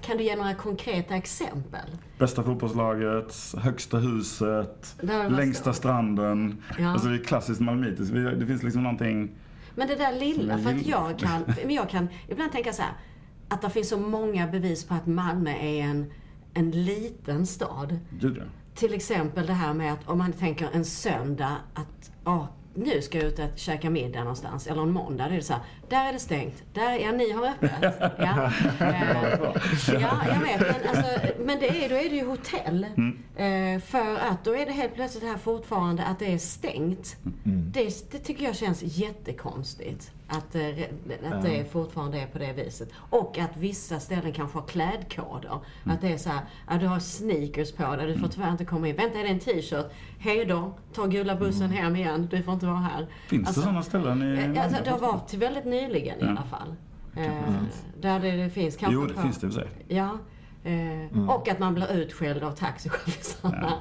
Kan 0.00 0.16
du 0.16 0.24
ge 0.24 0.36
några 0.36 0.54
konkreta 0.54 1.16
exempel? 1.16 1.90
Bästa 2.18 2.42
fotbollslaget, 2.42 3.34
högsta 3.58 3.98
huset, 3.98 4.96
längsta 5.28 5.72
så. 5.72 5.76
stranden. 5.78 6.62
Ja. 6.78 6.92
Alltså 6.92 7.08
det 7.08 7.14
är 7.14 7.24
klassiskt 7.24 7.60
malmöitiskt. 7.60 8.14
Det 8.14 8.46
finns 8.46 8.62
liksom 8.62 8.82
någonting... 8.82 9.30
Men 9.74 9.88
det 9.88 9.94
där 9.94 10.12
lilla, 10.12 10.58
för 10.58 10.70
att 10.70 10.86
jag 10.86 11.18
kan, 11.18 11.42
men 11.64 11.74
jag 11.74 11.90
kan 11.90 12.08
ibland 12.28 12.52
tänka 12.52 12.72
så 12.72 12.82
här, 12.82 12.92
att 13.48 13.62
det 13.62 13.70
finns 13.70 13.88
så 13.88 13.98
många 13.98 14.46
bevis 14.46 14.84
på 14.84 14.94
att 14.94 15.06
Malmö 15.06 15.50
är 15.50 15.82
en, 15.82 16.12
en 16.54 16.70
liten 16.70 17.46
stad. 17.46 17.98
Gud 18.10 18.36
ja. 18.36 18.42
Till 18.74 18.94
exempel 18.94 19.46
det 19.46 19.52
här 19.52 19.74
med 19.74 19.92
att 19.92 20.08
om 20.08 20.18
man 20.18 20.32
tänker 20.32 20.68
en 20.72 20.84
söndag 20.84 21.56
att 21.74 22.10
åh, 22.24 22.44
nu 22.74 23.02
ska 23.02 23.18
jag 23.18 23.26
ut 23.26 23.38
och 23.38 23.58
käka 23.58 23.90
middag 23.90 24.20
någonstans. 24.20 24.66
Eller 24.66 24.82
en 24.82 24.90
måndag. 24.90 25.24
Då 25.24 25.32
är 25.32 25.36
det 25.36 25.42
så 25.42 25.52
här, 25.52 25.62
där 25.88 26.08
är 26.08 26.12
det 26.12 26.18
stängt. 26.18 26.62
Där, 26.74 26.92
ja, 26.98 27.12
ni 27.12 27.32
har 27.32 27.46
öppet. 27.46 27.70
Ja, 28.18 28.50
eh, 28.80 29.40
ja 30.00 30.20
jag 30.28 30.40
vet. 30.40 30.60
Men, 30.60 30.96
alltså, 30.96 31.20
men 31.44 31.58
det 31.60 31.84
är, 31.84 31.88
då 31.88 31.94
är 31.94 32.10
det 32.10 32.16
ju 32.16 32.26
hotell. 32.26 32.84
Eh, 33.36 33.80
för 33.80 34.14
att 34.30 34.44
då 34.44 34.56
är 34.56 34.66
det 34.66 34.72
helt 34.72 34.94
plötsligt 34.94 35.24
här 35.24 35.36
fortfarande 35.38 36.04
att 36.04 36.18
det 36.18 36.32
är 36.32 36.38
stängt. 36.38 37.16
Det, 37.44 38.10
det 38.12 38.18
tycker 38.18 38.44
jag 38.44 38.56
känns 38.56 38.82
jättekonstigt. 38.82 40.10
Att, 40.28 40.54
eh, 40.54 40.62
att 41.32 41.42
det 41.42 41.72
fortfarande 41.72 42.20
är 42.20 42.26
på 42.26 42.38
det 42.38 42.52
viset. 42.52 42.88
Och 43.10 43.38
att 43.38 43.56
vissa 43.56 44.00
ställen 44.00 44.32
kanske 44.32 44.58
har 44.58 44.66
klädkoder. 44.66 45.50
Att 45.84 46.00
det 46.00 46.12
är 46.12 46.18
så 46.18 46.30
här, 46.30 46.40
ja, 46.68 46.74
du 46.78 46.86
har 46.86 46.98
sneakers 46.98 47.72
på 47.72 47.96
dig, 47.96 48.06
du 48.06 48.18
får 48.18 48.28
tyvärr 48.28 48.50
inte 48.50 48.64
komma 48.64 48.88
in. 48.88 48.96
Vänta, 48.96 49.18
är 49.18 49.22
det 49.22 49.28
en 49.28 49.40
t-shirt? 49.40 49.86
Hej 50.18 50.44
då, 50.44 50.74
ta 50.94 51.06
gula 51.06 51.36
bussen 51.36 51.70
hem 51.70 51.96
igen, 51.96 52.28
du 52.30 52.42
får 52.42 52.54
inte 52.54 52.66
vara 52.66 52.76
här. 52.76 53.06
Finns 53.28 53.46
Alltså, 53.46 53.60
det 53.60 53.64
sådana 53.64 53.82
ställen 53.82 54.22
i 54.54 54.58
Alltså, 54.58 54.82
det 54.84 54.90
har 54.90 54.98
varit 54.98 55.34
väldigt 55.34 55.64
nyligen 55.82 56.18
i 56.20 56.24
Ja. 56.24 56.30
alla 56.30 56.42
fall. 56.42 56.74
Eh, 57.16 57.30
där 58.00 58.20
det, 58.20 58.30
det 58.30 58.50
finns 58.50 58.76
kanske 58.76 58.94
Jo, 58.94 59.06
det 59.06 59.14
på- 59.14 59.20
finns 59.22 59.38
det 59.40 59.46
i 59.46 59.50
sig. 59.50 59.68
Ja. 59.88 60.18
Eh, 60.64 61.28
Och 61.30 61.48
att 61.48 61.58
man 61.58 61.74
blir 61.74 61.92
utskälld 61.92 62.42
av 62.42 62.50
taxichaufförerna. 62.52 63.72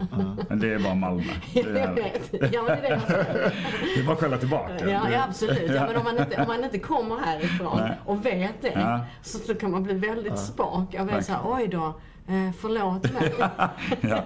Men 0.49 0.59
det 0.59 0.73
är 0.73 0.79
bara 0.79 0.95
Malmö. 0.95 1.23
Det 1.53 1.59
är. 1.59 1.65
Ja, 2.53 2.63
men 2.67 2.67
det 2.67 2.73
är 2.73 2.81
det 2.81 2.89
jag 2.89 3.01
säger. 3.01 3.53
det 3.95 4.01
är 4.01 4.05
bara 4.05 4.13
att 4.13 4.19
skälla 4.19 4.37
tillbaka. 4.37 4.89
Ja, 4.89 5.09
ja 5.11 5.23
absolut. 5.27 5.71
Ja, 5.71 5.87
men 5.87 5.97
om 5.97 6.03
man 6.03 6.17
inte, 6.19 6.41
om 6.41 6.47
man 6.47 6.63
inte 6.63 6.79
kommer 6.79 7.15
härifrån 7.19 7.77
Nej. 7.81 7.91
och 8.05 8.25
vet 8.25 8.61
det 8.61 8.71
Ja. 8.75 8.99
så, 9.21 9.37
så 9.37 9.55
kan 9.55 9.71
man 9.71 9.83
bli 9.83 9.93
väldigt 9.93 10.39
spak. 10.39 10.87
Jag 10.91 11.05
vet 11.05 11.25
såhär, 11.25 11.39
oj 11.45 11.67
då, 11.67 11.93
eh, 12.27 12.51
förlåt 12.59 13.13
mig. 13.13 13.33
Ja. 14.01 14.23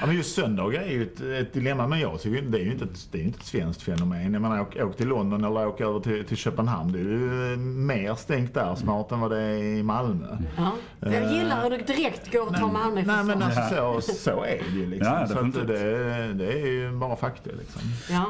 Ja, 0.00 0.06
men 0.06 0.16
just 0.16 0.34
söndagar 0.34 0.82
är 0.82 0.90
ju 0.90 1.02
ett, 1.02 1.20
ett 1.20 1.52
dilemma. 1.52 1.86
Men 1.86 2.00
jag 2.00 2.20
tycker 2.20 2.42
det 2.42 2.58
är 2.58 2.64
ju 2.64 2.72
inte 2.72 2.84
ett, 2.84 3.08
det 3.12 3.18
är 3.18 3.22
inte 3.22 3.38
ett 3.38 3.46
svenskt 3.46 3.82
fenomen. 3.82 4.32
Jag 4.32 4.42
menar, 4.42 4.60
åk, 4.60 4.76
åk 4.76 4.96
till 4.96 5.08
London 5.08 5.44
eller 5.44 5.66
åk 5.66 5.80
över 5.80 6.00
till, 6.00 6.24
till 6.24 6.36
Köpenhamn. 6.36 6.92
Det 6.92 6.98
är 6.98 7.02
ju 7.02 7.52
eh, 7.52 7.58
mer 7.58 8.14
stängt 8.14 8.54
där 8.54 8.74
snart 8.74 9.12
än 9.12 9.20
vad 9.20 9.30
det 9.30 9.40
är 9.40 9.58
i 9.62 9.82
Malmö. 9.82 10.36
Ja. 10.56 10.70
Jag 11.00 11.32
gillar 11.32 11.62
hur 11.62 11.70
du 11.70 11.76
direkt 11.76 12.32
går 12.32 12.48
och 12.48 12.54
tar 12.54 12.72
Malmö 12.72 13.00
i 13.00 13.04
Nej 13.04 13.24
men 13.24 13.42
alltså 13.42 14.00
så, 14.00 14.12
så 14.14 14.44
är 14.44 14.62
det 14.72 14.78
ju 14.78 14.86
liksom. 14.86 15.12
Ja, 15.12 15.26
så 15.26 15.38
att 15.38 15.52
definitivt. 15.52 15.66
det, 15.66 16.32
det 16.32 16.52
är 16.52 16.66
ju 16.66 16.92
bara 16.92 17.16
fakta 17.16 17.50
liksom. 17.58 17.82
Ja. 18.10 18.24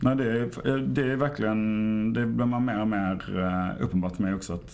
Nej, 0.00 0.16
det, 0.16 0.24
är, 0.24 0.78
det 0.78 1.12
är 1.12 1.16
verkligen, 1.16 2.12
det 2.12 2.26
blir 2.26 2.46
man 2.46 2.64
mer 2.64 2.80
och 2.80 2.88
mer 2.88 3.38
eh, 3.38 3.84
uppenbart 3.84 4.16
för 4.16 4.22
mig 4.22 4.34
också 4.34 4.52
att 4.52 4.70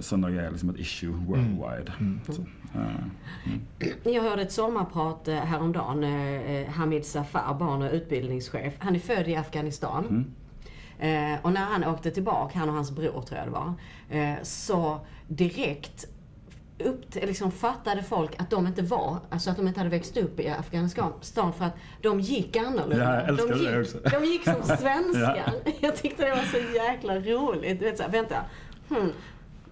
söndagar 0.00 0.42
är 0.42 0.50
liksom 0.50 0.70
ett 0.70 0.78
issue 0.78 1.10
worldwide. 1.10 1.92
Så, 2.28 2.42
eh, 2.74 4.12
Jag 4.12 4.22
hörde 4.22 4.42
ett 4.42 4.52
sommarprat 4.52 5.28
eh, 5.28 5.34
häromdagen. 5.34 6.04
Hamid 6.68 7.04
Safar, 7.04 7.54
barn 7.54 7.82
och 7.82 7.92
utbildningschef. 7.92 8.74
Han 8.78 8.94
är 8.94 8.98
född 8.98 9.28
i 9.28 9.36
Afghanistan. 9.36 10.24
Eh, 11.02 11.38
och 11.42 11.52
när 11.52 11.64
han 11.64 11.84
åkte 11.84 12.10
tillbaka, 12.10 12.58
han 12.58 12.68
och 12.68 12.74
hans 12.74 12.90
bror 12.90 13.22
tror 13.22 13.38
jag 13.38 13.46
det 13.46 13.50
var, 13.50 13.74
eh, 14.10 14.34
så 14.42 15.00
direkt 15.28 16.06
upp, 16.82 17.14
liksom 17.14 17.52
fattade 17.52 18.02
folk 18.02 18.40
att 18.40 18.50
de 18.50 18.66
inte 18.66 18.82
var, 18.82 19.18
alltså 19.30 19.50
att 19.50 19.56
de 19.56 19.68
inte 19.68 19.80
hade 19.80 19.90
växt 19.90 20.16
upp 20.16 20.40
i 20.40 20.48
Afghanistan 20.48 21.52
för 21.58 21.64
att 21.64 21.76
de 22.02 22.20
gick 22.20 22.56
annorlunda. 22.56 23.24
Ja, 23.26 23.32
de, 23.32 23.58
gick, 23.58 23.78
också. 23.78 23.98
de 24.18 24.24
gick 24.24 24.44
som 24.44 24.62
svenskar. 24.78 25.52
Ja. 25.64 25.72
Jag 25.80 25.96
tyckte 25.96 26.24
det 26.24 26.30
var 26.30 26.44
så 26.44 26.74
jäkla 26.74 27.18
roligt. 27.18 27.78
Du 27.78 27.84
vet 27.84 27.96
så 27.96 28.02
här, 28.02 28.10
vänta. 28.10 28.36
Hmm. 28.88 29.12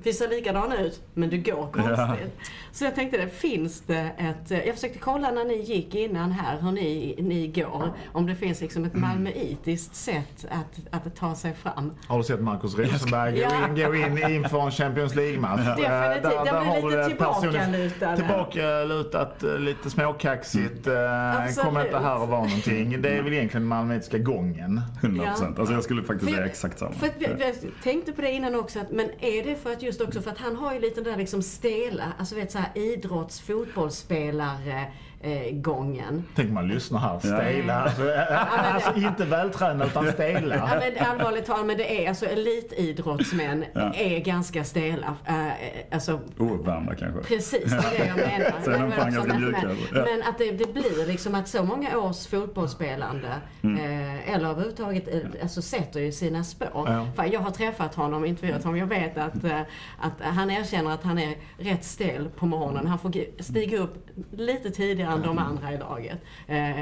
Vi 0.02 0.12
ser 0.12 0.28
likadana 0.28 0.80
ut, 0.80 1.00
men 1.14 1.30
du 1.30 1.38
går 1.38 1.68
konstigt. 1.72 2.36
Så 2.72 2.84
jag 2.84 2.94
tänkte 2.94 3.16
det, 3.18 3.28
finns 3.28 3.80
det 3.86 4.10
ett... 4.18 4.50
Jag 4.66 4.74
försökte 4.74 4.98
kolla 4.98 5.30
när 5.30 5.44
ni 5.44 5.54
gick 5.62 5.94
innan 5.94 6.32
här, 6.32 6.60
hur 6.60 6.72
ni, 6.72 7.16
ni 7.18 7.46
går. 7.48 7.92
Om 8.12 8.26
det 8.26 8.34
finns 8.34 8.60
liksom 8.60 8.84
ett 8.84 8.94
malmöitiskt 8.94 9.94
sätt 9.94 10.46
att, 10.50 11.04
att 11.06 11.16
ta 11.16 11.34
sig 11.34 11.54
fram. 11.54 11.92
Har 12.06 12.18
du 12.18 12.24
sett 12.24 12.40
Marcus 12.40 12.78
Rosenberg 12.78 13.32
gå 13.32 13.38
Ja. 13.40 13.68
in, 13.68 13.74
gå 13.74 13.94
in 13.94 14.34
inför 14.34 14.60
en 14.64 14.70
Champions 14.70 15.14
League-match? 15.14 15.60
Definitivt. 15.60 16.24
Eh, 16.24 16.32
Jag 16.32 16.42
blir 16.42 16.52
har 16.52 16.90
du 16.90 16.96
lite 16.96 17.08
tillbakalutad. 17.08 18.16
Tillbakalutat, 18.16 19.42
eh, 19.42 19.58
lite 19.58 19.90
småkaxigt. 19.90 20.86
eh, 20.86 21.36
Absolut. 21.42 21.58
Kommer 21.66 21.84
inte 21.84 21.98
här 21.98 22.22
och 22.22 22.28
vara 22.28 22.42
någonting. 22.44 23.02
Det 23.02 23.08
är 23.08 23.22
väl 23.22 23.32
egentligen 23.32 23.66
malmöitiska 23.66 24.18
gången. 24.18 24.80
100 25.00 25.26
procent. 25.26 25.58
Alltså 25.58 25.74
jag 25.74 25.84
skulle 25.84 26.02
faktiskt 26.02 26.30
För- 26.30 26.36
säga 26.36 26.46
exakt 26.46 26.78
samma. 26.78 26.92
För 26.92 27.08
vi- 27.18 27.26
jag 27.44 27.54
tänkte 27.82 28.12
på 28.12 28.20
det 28.22 28.30
innan 28.30 28.54
också, 28.54 28.80
att, 28.80 28.90
men 28.90 29.10
är 29.20 29.42
det 29.44 29.56
för 29.56 29.72
att 29.72 29.82
just 29.90 30.00
också 30.00 30.20
för 30.22 30.30
att 30.30 30.38
han 30.38 30.56
har 30.56 30.74
ju 30.74 30.80
lite 30.80 31.00
den 31.00 31.12
där 31.12 31.16
liksom 31.18 31.42
stela, 31.42 32.04
alltså 32.18 32.34
vet 32.34 32.52
så 32.52 32.58
här 32.58 32.70
idrotts 32.74 33.40
fotbollsspelare 33.40 34.84
eh, 35.22 35.52
gången. 35.54 36.24
Tänk 36.36 36.50
man 36.52 36.68
lyssnar 36.68 36.98
här, 37.00 37.18
stela. 37.18 37.72
Ja. 37.72 37.80
Alltså, 37.80 38.10
eh, 38.14 38.74
alltså 38.74 38.94
inte 38.96 39.24
vältränad 39.24 39.88
utan 39.88 40.06
Ja, 40.06 40.12
stela. 40.12 40.80
men 40.80 41.06
allvarligt 41.06 41.46
talat, 41.46 41.66
men 41.66 41.76
det 41.76 42.04
är 42.04 42.08
alltså 42.08 42.26
elitidrottsmän 42.26 43.64
Ja. 43.74 43.94
är 43.94 44.18
ganska 44.18 44.64
stela. 44.64 45.14
Eh, 45.26 45.49
alltså, 45.90 46.20
Ouppvärmda 46.38 46.94
kanske. 46.94 47.22
Precis, 47.34 47.64
det 47.70 47.76
är 47.76 47.98
det 47.98 48.06
jag 48.06 48.16
menar. 48.16 48.54
Sen 48.64 48.72
Men 48.80 48.92
fan 48.92 49.12
ganska 49.14 49.38
mjuka, 49.38 49.60
Men. 49.62 49.76
Ja. 49.94 50.04
men 50.10 50.22
att 50.28 50.38
det, 50.38 50.50
det 50.50 50.72
blir 50.72 51.06
liksom 51.06 51.34
att 51.34 51.48
så 51.48 51.62
många 51.64 51.98
års 51.98 52.26
fotbollsspelande 52.26 53.28
Mm. 53.62 53.76
eh, 54.16 54.34
eller 54.34 54.48
överhuvudtaget 54.48 55.08
eh, 55.14 55.20
alltså 55.42 55.62
sätter 55.62 56.00
ju 56.00 56.12
sina 56.12 56.44
spår. 56.44 56.68
Ja. 56.72 57.06
För 57.16 57.24
jag 57.24 57.40
har 57.40 57.50
träffat 57.50 57.94
honom, 57.94 58.24
intervjuat 58.24 58.64
honom. 58.64 58.78
Jag 58.78 58.86
vet 58.86 59.18
att, 59.18 59.44
eh, 59.44 59.60
att 59.98 60.12
han 60.20 60.50
erkänner 60.50 60.90
att 60.90 61.02
han 61.02 61.18
är 61.18 61.34
rätt 61.58 61.84
stel 61.84 62.28
på 62.36 62.46
morgonen. 62.46 62.86
Han 62.86 62.98
får 62.98 63.12
stiga 63.42 63.78
upp 63.78 64.06
lite 64.32 64.70
tidigare 64.70 65.12
än 65.12 65.22
de 65.22 65.38
andra 65.38 65.72
i 65.72 65.78
laget. 65.78 66.18
Eh, 66.46 66.80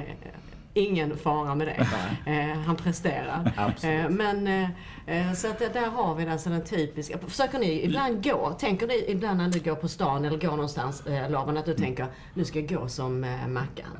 Ingen 0.74 1.16
fara 1.16 1.54
med 1.54 1.66
det. 1.66 1.86
Eh, 2.32 2.58
han 2.60 2.76
presterar. 2.76 3.52
Eh, 3.84 4.10
men 4.10 4.46
eh, 4.46 4.68
eh, 5.06 5.32
så 5.32 5.48
att 5.50 5.58
där 5.58 5.90
har 5.90 6.14
vi 6.14 6.26
alltså 6.28 6.50
den 6.50 6.64
typiska. 6.64 7.18
Försöker 7.18 7.58
ni 7.58 7.84
ibland 7.84 8.24
gå, 8.24 8.56
tänker 8.60 8.86
ni 8.86 9.04
ibland 9.08 9.38
när 9.38 9.48
du 9.48 9.60
går 9.60 9.74
på 9.74 9.88
stan 9.88 10.24
eller 10.24 10.38
går 10.38 10.50
någonstans 10.50 11.06
eh, 11.06 11.30
Laban 11.30 11.56
att 11.56 11.64
du 11.66 11.74
tänker 11.74 12.06
nu 12.34 12.44
ska 12.44 12.60
jag 12.60 12.68
gå 12.68 12.88
som 12.88 13.24
eh, 13.24 13.46
Mackan. 13.48 13.98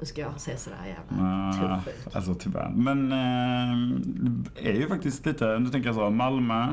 Nu 0.00 0.06
ska 0.06 0.20
jag 0.20 0.40
se 0.40 0.56
sådär 0.56 0.76
jävla 0.86 1.26
Ah, 1.26 1.52
tuff 1.76 1.88
ut. 2.06 2.16
alltså 2.16 2.34
tyvärr. 2.34 2.72
Men 2.76 3.12
eh, 3.12 3.98
det 4.62 4.70
är 4.70 4.74
ju 4.80 4.88
faktiskt 4.88 5.26
lite, 5.26 5.58
nu 5.58 5.68
tänker 5.70 5.88
jag 5.88 5.96
så, 5.96 6.10
Malmö, 6.10 6.66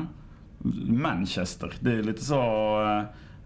Manchester. 0.88 1.72
Det 1.80 1.92
är 1.92 2.02
lite 2.02 2.24
så 2.24 2.40
eh, 2.98 3.02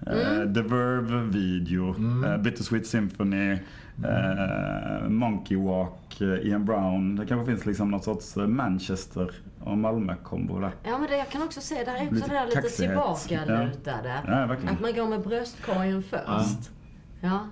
Mm. 0.06 0.54
The 0.54 0.62
Verve-video, 0.62 1.94
eh, 2.26 2.36
Bittersweet 2.38 2.86
Symphony, 2.86 3.58
eh, 4.04 5.08
Monkey 5.08 5.56
Walk, 5.56 6.20
eh, 6.20 6.26
Ian 6.28 6.64
Brown. 6.64 7.16
Det 7.16 7.26
kanske 7.26 7.46
finns 7.52 7.66
liksom 7.66 7.90
något 7.90 8.04
sorts 8.04 8.36
eh, 8.36 8.46
Manchester 8.46 9.30
och 9.64 9.78
Malmö-kombo 9.78 10.60
där. 10.60 10.70
Ja 10.84 10.98
men 10.98 11.08
det, 11.10 11.16
jag 11.16 11.28
kan 11.28 11.42
också 11.42 11.60
se, 11.60 11.74
där 11.84 11.94
är 11.94 12.02
också 12.02 12.14
Lite 12.14 12.28
det 12.28 12.34
där 12.34 12.46
lite 12.46 12.62
tillbakalutade. 12.62 14.14
Ja, 14.26 14.46
verkligen. 14.46 14.74
Att 14.74 14.80
man 14.80 14.94
går 14.94 15.06
med 15.08 15.20
bröstkorgen 15.22 16.02
först. 16.02 16.70
Ja. 17.20 17.46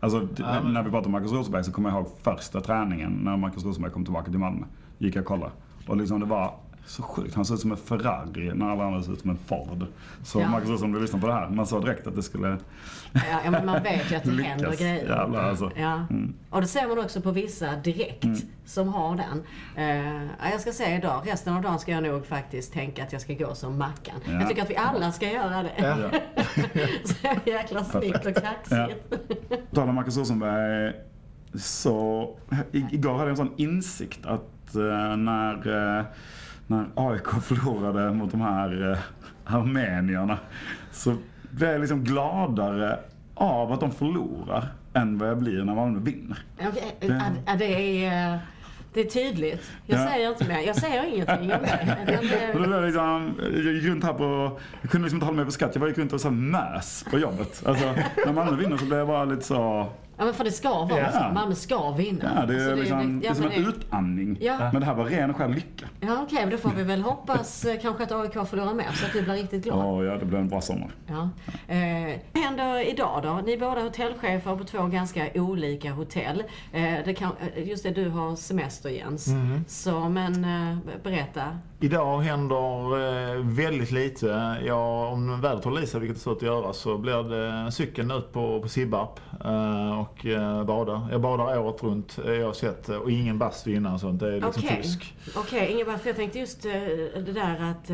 Alltså, 0.00 0.20
d- 0.20 0.26
Ja, 0.36 0.60
men- 0.62 0.72
när 0.72 0.82
vi 0.82 0.90
pratar 0.90 1.06
om 1.06 1.12
Marcus 1.12 1.32
Rosenberg 1.32 1.64
så 1.64 1.72
kommer 1.72 1.90
jag 1.90 1.98
ihåg 1.98 2.10
första 2.22 2.60
träningen 2.60 3.12
när 3.12 3.36
Marcus 3.36 3.64
Rosenberg 3.64 3.92
kom 3.92 4.04
tillbaka 4.04 4.30
till 4.30 4.38
Malmö. 4.40 4.66
Gick 4.98 5.16
jag 5.16 5.22
och 5.22 5.28
kollade. 5.28 5.52
Och 5.88 5.96
liksom 5.96 6.20
det 6.20 6.26
var 6.26 6.54
så 6.86 7.02
sjukt. 7.02 7.34
Han 7.34 7.44
såg 7.44 7.54
ut 7.54 7.60
som 7.60 7.70
en 7.70 7.76
Ferrari 7.76 8.52
när 8.54 8.70
alla 8.70 8.84
andra 8.84 9.02
såg 9.02 9.12
ut 9.14 9.20
som 9.20 9.30
en 9.30 9.38
Ford. 9.46 9.86
Så 10.22 10.40
Ja. 10.40 10.48
Marcus 10.48 10.68
Rosenberg, 10.68 11.00
du 11.00 11.02
lyssnar 11.02 11.20
på 11.20 11.26
det 11.26 11.32
här. 11.32 11.48
Man 11.48 11.66
sa 11.66 11.80
direkt 11.80 12.06
att 12.06 12.16
det 12.16 12.22
skulle 12.22 12.58
Ja, 13.12 13.20
ja, 13.44 13.50
men 13.50 13.66
man 13.66 13.82
vet 13.82 14.12
ju 14.12 14.16
att 14.16 14.24
det 14.24 14.30
händer 14.42 14.76
grejer. 14.76 15.08
Jävlar 15.08 15.48
alltså. 15.48 15.70
Ja. 15.76 15.92
Mm. 16.10 16.34
Och 16.50 16.60
det 16.60 16.66
ser 16.66 16.88
man 16.88 16.98
också 16.98 17.20
på 17.20 17.30
vissa 17.30 17.76
direkt 17.76 18.26
som 18.66 18.88
har 18.88 19.16
den. 19.16 19.42
Ja, 20.40 20.50
jag 20.50 20.60
ska 20.60 20.72
säga 20.72 20.96
idag, 20.98 21.22
resten 21.26 21.54
av 21.54 21.62
dagen 21.62 21.78
ska 21.78 21.92
jag 21.92 22.02
nog 22.02 22.26
faktiskt 22.26 22.72
tänka 22.72 23.02
att 23.02 23.12
jag 23.12 23.20
ska 23.22 23.34
gå 23.34 23.54
som 23.54 23.78
Mackan. 23.78 24.14
Ja. 24.24 24.32
Jag 24.32 24.48
tycker 24.48 24.62
att 24.62 24.70
vi 24.70 24.76
alla 24.76 25.12
ska 25.12 25.32
göra 25.32 25.62
det. 25.62 25.72
Ja. 25.78 25.96
Så 27.04 27.50
jäkla 27.50 27.84
snyggt 27.84 28.26
och 28.26 28.34
kaxigt. 28.34 29.10
På 29.70 29.76
tal 29.76 29.88
om 29.88 29.94
Marcus 29.94 30.16
Rosenberg. 30.16 30.92
så 31.54 32.30
igår 32.72 33.12
hade 33.12 33.22
jag 33.22 33.30
en 33.30 33.36
sån 33.36 33.52
insikt 33.56 34.26
att 34.26 34.74
eh, 34.74 35.16
när, 35.16 35.98
eh, 35.98 36.04
när 36.66 36.86
AIK 36.94 37.28
förlorade 37.42 38.12
mot 38.12 38.30
de 38.30 38.40
här 38.40 38.92
eh, 38.92 38.98
armenierna 39.54 40.38
så 40.92 41.16
blev 41.50 41.70
jag 41.70 41.80
liksom 41.80 42.04
gladare 42.04 42.98
av 43.34 43.72
att 43.72 43.80
de 43.80 43.92
förlorar 43.92 44.68
än 44.94 45.18
vad 45.18 45.28
jag 45.28 45.38
blir 45.38 45.64
när 45.64 45.74
Malmö 45.74 45.98
vinner. 46.00 46.38
Okej, 46.68 46.96
ja, 47.00 47.20
ja, 47.46 47.54
det 47.58 48.04
är... 48.06 48.32
eh, 48.34 48.38
Det 48.94 49.00
är 49.00 49.04
tydligt. 49.04 49.72
Jag 49.86 50.00
Ja. 50.00 50.06
säger 50.10 50.28
inte 50.28 50.48
mer. 50.48 50.60
Jag 50.60 50.76
säger 50.76 51.04
ingenting 51.04 51.52
om 51.54 51.62
det. 51.62 52.50
Och 52.54 52.60
blev 52.60 52.72
jag, 52.72 52.84
liksom, 52.84 53.34
jag 53.64 53.74
gick 53.74 53.84
runt 53.84 54.04
här 54.04 54.12
på, 54.12 54.58
jag 54.82 54.90
kunde 54.90 55.04
liksom 55.04 55.16
inte 55.16 55.26
hålla 55.26 55.36
mig 55.36 55.44
för 55.44 55.52
skratt. 55.52 55.70
Jag 55.74 55.80
bara 55.80 55.88
gick 55.88 55.98
runt 55.98 56.12
och 56.12 56.20
så 56.20 56.30
mös 56.30 57.04
på 57.10 57.18
jobbet. 57.18 57.62
Alltså, 57.66 57.84
när 58.26 58.32
Malmö 58.32 58.56
vinner 58.56 58.76
så 58.76 58.84
blev 58.84 58.98
jag 58.98 59.08
bara 59.08 59.24
lite 59.24 59.42
så, 59.42 59.86
Ja, 60.16 60.24
men 60.24 60.34
för 60.34 60.44
det 60.44 60.50
ska 60.52 60.84
vara 60.84 60.98
Ja. 61.00 61.12
så. 61.12 61.34
Malmö 61.34 61.54
ska 61.54 61.90
vinna. 61.90 62.32
ja 62.40 62.46
det 62.46 62.54
är, 62.54 62.58
Alltså, 62.58 62.74
liksom, 62.76 63.20
det 63.20 63.26
ja, 63.26 63.30
är 63.30 63.34
som 63.34 63.44
men 63.44 63.52
en 63.52 63.62
det- 63.62 63.68
utandning. 63.68 64.38
Ja. 64.40 64.58
Men 64.72 64.80
det 64.80 64.86
här 64.86 64.94
var 64.94 65.04
ren 65.04 65.30
och 65.30 65.36
skär 65.36 65.48
lycka. 65.48 65.86
Ja, 66.00 66.18
okej, 66.22 66.38
men 66.40 66.50
då 66.50 66.56
får 66.56 66.70
vi 66.70 66.82
väl 66.82 67.02
hoppas 67.02 67.64
eh, 67.64 67.80
kanske 67.82 68.02
att 68.02 68.12
AIK 68.12 68.32
förlorar 68.48 68.74
mer 68.74 68.90
så 68.92 69.06
att 69.06 69.12
du 69.12 69.22
blir 69.22 69.34
riktigt 69.34 69.64
glad. 69.64 69.78
Ja, 69.78 70.04
ja, 70.12 70.18
det 70.18 70.24
blev 70.26 70.40
en 70.40 70.48
bra 70.48 70.60
sommar. 70.60 70.90
Ja. 71.06 71.28
Eh, 71.74 72.18
vad 72.32 72.42
händer 72.44 72.90
idag 72.92 73.20
då? 73.22 73.40
Ni 73.46 73.52
är 73.52 73.58
båda 73.58 73.80
hotellchefer 73.80 74.56
på 74.56 74.64
två 74.64 74.82
ganska 74.86 75.26
olika 75.34 75.92
hotell. 75.92 76.42
Eh, 76.72 76.82
det 77.04 77.14
kan, 77.14 77.30
eh, 77.56 77.68
just 77.68 77.82
det, 77.82 77.90
du 77.90 78.08
har 78.08 78.36
semester 78.36 78.88
Jens. 78.90 79.26
Mm. 79.26 79.64
Så, 79.68 80.08
men 80.08 80.44
eh, 80.44 80.76
berätta. 81.02 81.42
Idag 81.84 82.20
händer 82.20 83.34
eh, 83.34 83.40
väldigt 83.42 83.90
lite. 83.90 84.56
Ja, 84.66 85.08
om 85.08 85.40
vädret 85.40 85.64
håller 85.64 85.82
i 85.82 85.86
sig, 85.86 86.00
vilket 86.00 86.16
det 86.16 86.22
ser 86.22 86.30
ut 86.30 86.36
att 86.36 86.42
göra, 86.42 86.72
så 86.72 86.98
blir 86.98 87.22
det 87.22 87.72
cykeln 87.72 88.10
ut 88.10 88.32
på, 88.32 88.60
på 88.60 88.68
Sibbarp 88.68 89.20
eh, 89.44 90.00
och 90.00 90.26
eh, 90.26 90.64
bada. 90.64 91.08
Jag 91.10 91.20
badar 91.20 91.58
året 91.58 91.82
runt, 91.82 92.18
jag 92.26 92.46
har 92.46 92.52
sett, 92.52 92.88
och 92.88 93.10
ingen 93.10 93.38
bastu 93.38 93.74
innan 93.74 93.98
sånt. 93.98 94.20
Det 94.20 94.28
är 94.28 94.40
liksom 94.40 94.62
Okej. 94.64 94.82
fusk. 94.82 95.14
Okej, 95.36 95.72
Ingeborg, 95.72 95.98
för 95.98 96.08
jag 96.08 96.16
tänkte 96.16 96.38
just 96.38 96.62
det 96.62 97.32
där 97.32 97.60
att 97.70 97.90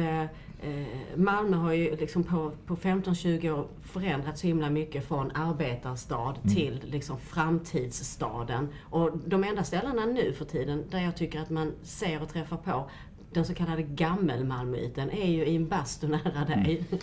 Malmö 1.14 1.56
har 1.56 1.72
ju 1.72 1.96
liksom 1.96 2.24
på, 2.24 2.52
på 2.66 2.76
15-20 2.76 3.50
år 3.50 3.66
förändrats 3.82 4.40
så 4.40 4.46
himla 4.46 4.70
mycket 4.70 5.08
från 5.08 5.30
arbetarstad 5.30 6.34
till 6.54 6.80
liksom 6.84 7.18
framtidsstaden. 7.18 8.68
Och 8.90 9.10
de 9.26 9.44
enda 9.44 9.64
ställena 9.64 10.06
nu 10.06 10.32
för 10.32 10.44
tiden 10.44 10.84
där 10.90 11.00
jag 11.00 11.16
tycker 11.16 11.40
att 11.40 11.50
man 11.50 11.72
ser 11.82 12.22
och 12.22 12.28
träffar 12.28 12.56
på 12.56 12.90
den 13.32 13.44
så 13.44 13.54
kallade 13.54 13.82
gammelmalmöiten 13.82 15.10
är 15.10 15.26
ju 15.30 15.44
i 15.46 15.56
en 15.56 15.68
bastu 15.68 16.08
nära 16.08 16.44
dig. 16.46 16.84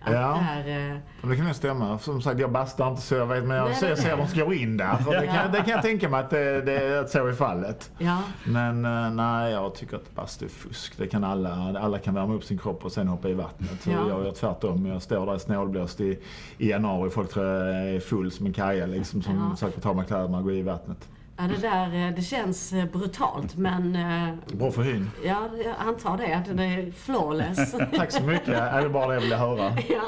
Att 0.00 0.12
Ja. 0.12 0.44
där, 0.64 0.90
eh, 1.22 1.28
det 1.28 1.36
kan 1.36 1.46
nog 1.46 1.54
stämma. 1.54 1.98
Som 1.98 2.22
sagt, 2.22 2.40
jag 2.40 2.52
bastar 2.52 2.90
inte 2.90 3.02
så 3.02 3.14
jag 3.14 3.26
vet, 3.26 3.44
men 3.44 3.56
jag 3.56 3.64
Nej, 3.66 3.74
ser, 3.96 4.12
att 4.22 4.34
de 4.34 4.40
går 4.40 4.54
in 4.54 4.76
där. 4.76 4.96
Och 5.06 5.12
det, 5.12 5.26
kan, 5.26 5.52
det 5.52 5.58
kan 5.58 5.68
jag 5.68 5.82
tänka 5.82 6.08
mig 6.08 6.20
att, 6.20 6.30
det, 6.30 6.62
det, 6.62 7.00
att 7.00 7.10
så 7.10 7.26
är 7.26 7.32
fallet. 7.32 7.90
ja. 7.98 8.22
Men 8.44 8.84
eh, 8.84 9.10
nej, 9.10 9.52
jag 9.52 9.74
tycker 9.74 9.96
att 9.96 10.14
bastu 10.14 10.44
är 10.44 10.48
fusk. 10.48 10.94
Det 10.98 11.06
kan 11.06 11.24
alla. 11.24 11.78
Alla 11.80 11.98
kan 11.98 12.14
värma 12.14 12.34
upp 12.34 12.44
sin 12.44 12.58
kropp 12.58 12.84
och 12.84 12.92
sen 12.92 13.08
hoppa 13.08 13.28
i 13.28 13.34
vattnet. 13.34 13.86
Ja. 13.86 14.08
jag 14.08 14.24
gör 14.24 14.32
tvärtom. 14.32 14.86
Jag 14.86 15.02
står 15.02 15.26
där 15.26 15.38
snålblåst 15.38 16.00
i, 16.00 16.18
i 16.58 16.70
januari. 16.70 17.10
Folk 17.10 17.30
tror 17.32 17.46
jag 17.46 17.88
är 17.88 18.00
full 18.00 18.30
som 18.32 18.46
en 18.46 18.52
kaja 18.52 18.86
liksom. 18.86 19.22
Som 19.22 19.56
Ja. 19.60 19.70
får 19.70 19.80
ta 19.80 19.92
mig 19.92 20.06
kläderna 20.06 20.38
och 20.38 20.44
gå 20.44 20.52
i 20.52 20.62
vattnet. 20.62 21.08
Ja, 21.38 21.44
det 21.44 21.56
där 21.68 22.06
eh, 22.08 22.14
det 22.14 22.22
känns 22.22 22.72
eh, 22.72 22.84
brutalt 22.84 23.56
men 23.56 23.96
eh, 23.96 24.34
Bra 24.58 24.70
för 24.70 24.82
hyn. 24.82 25.10
ja, 25.24 25.48
jag 25.64 25.74
antar 25.88 26.16
det. 26.18 26.34
Att 26.36 26.56
det 26.56 26.64
är 26.64 26.90
flawless. 26.90 27.72
Tack 27.96 28.12
så 28.12 28.22
mycket. 28.22 28.48
Är 28.48 28.82
det 28.82 28.88
bara 28.88 29.06
det 29.08 29.14
jag 29.14 29.20
ville 29.20 29.36
höra. 29.36 29.72
Ja, 29.88 30.02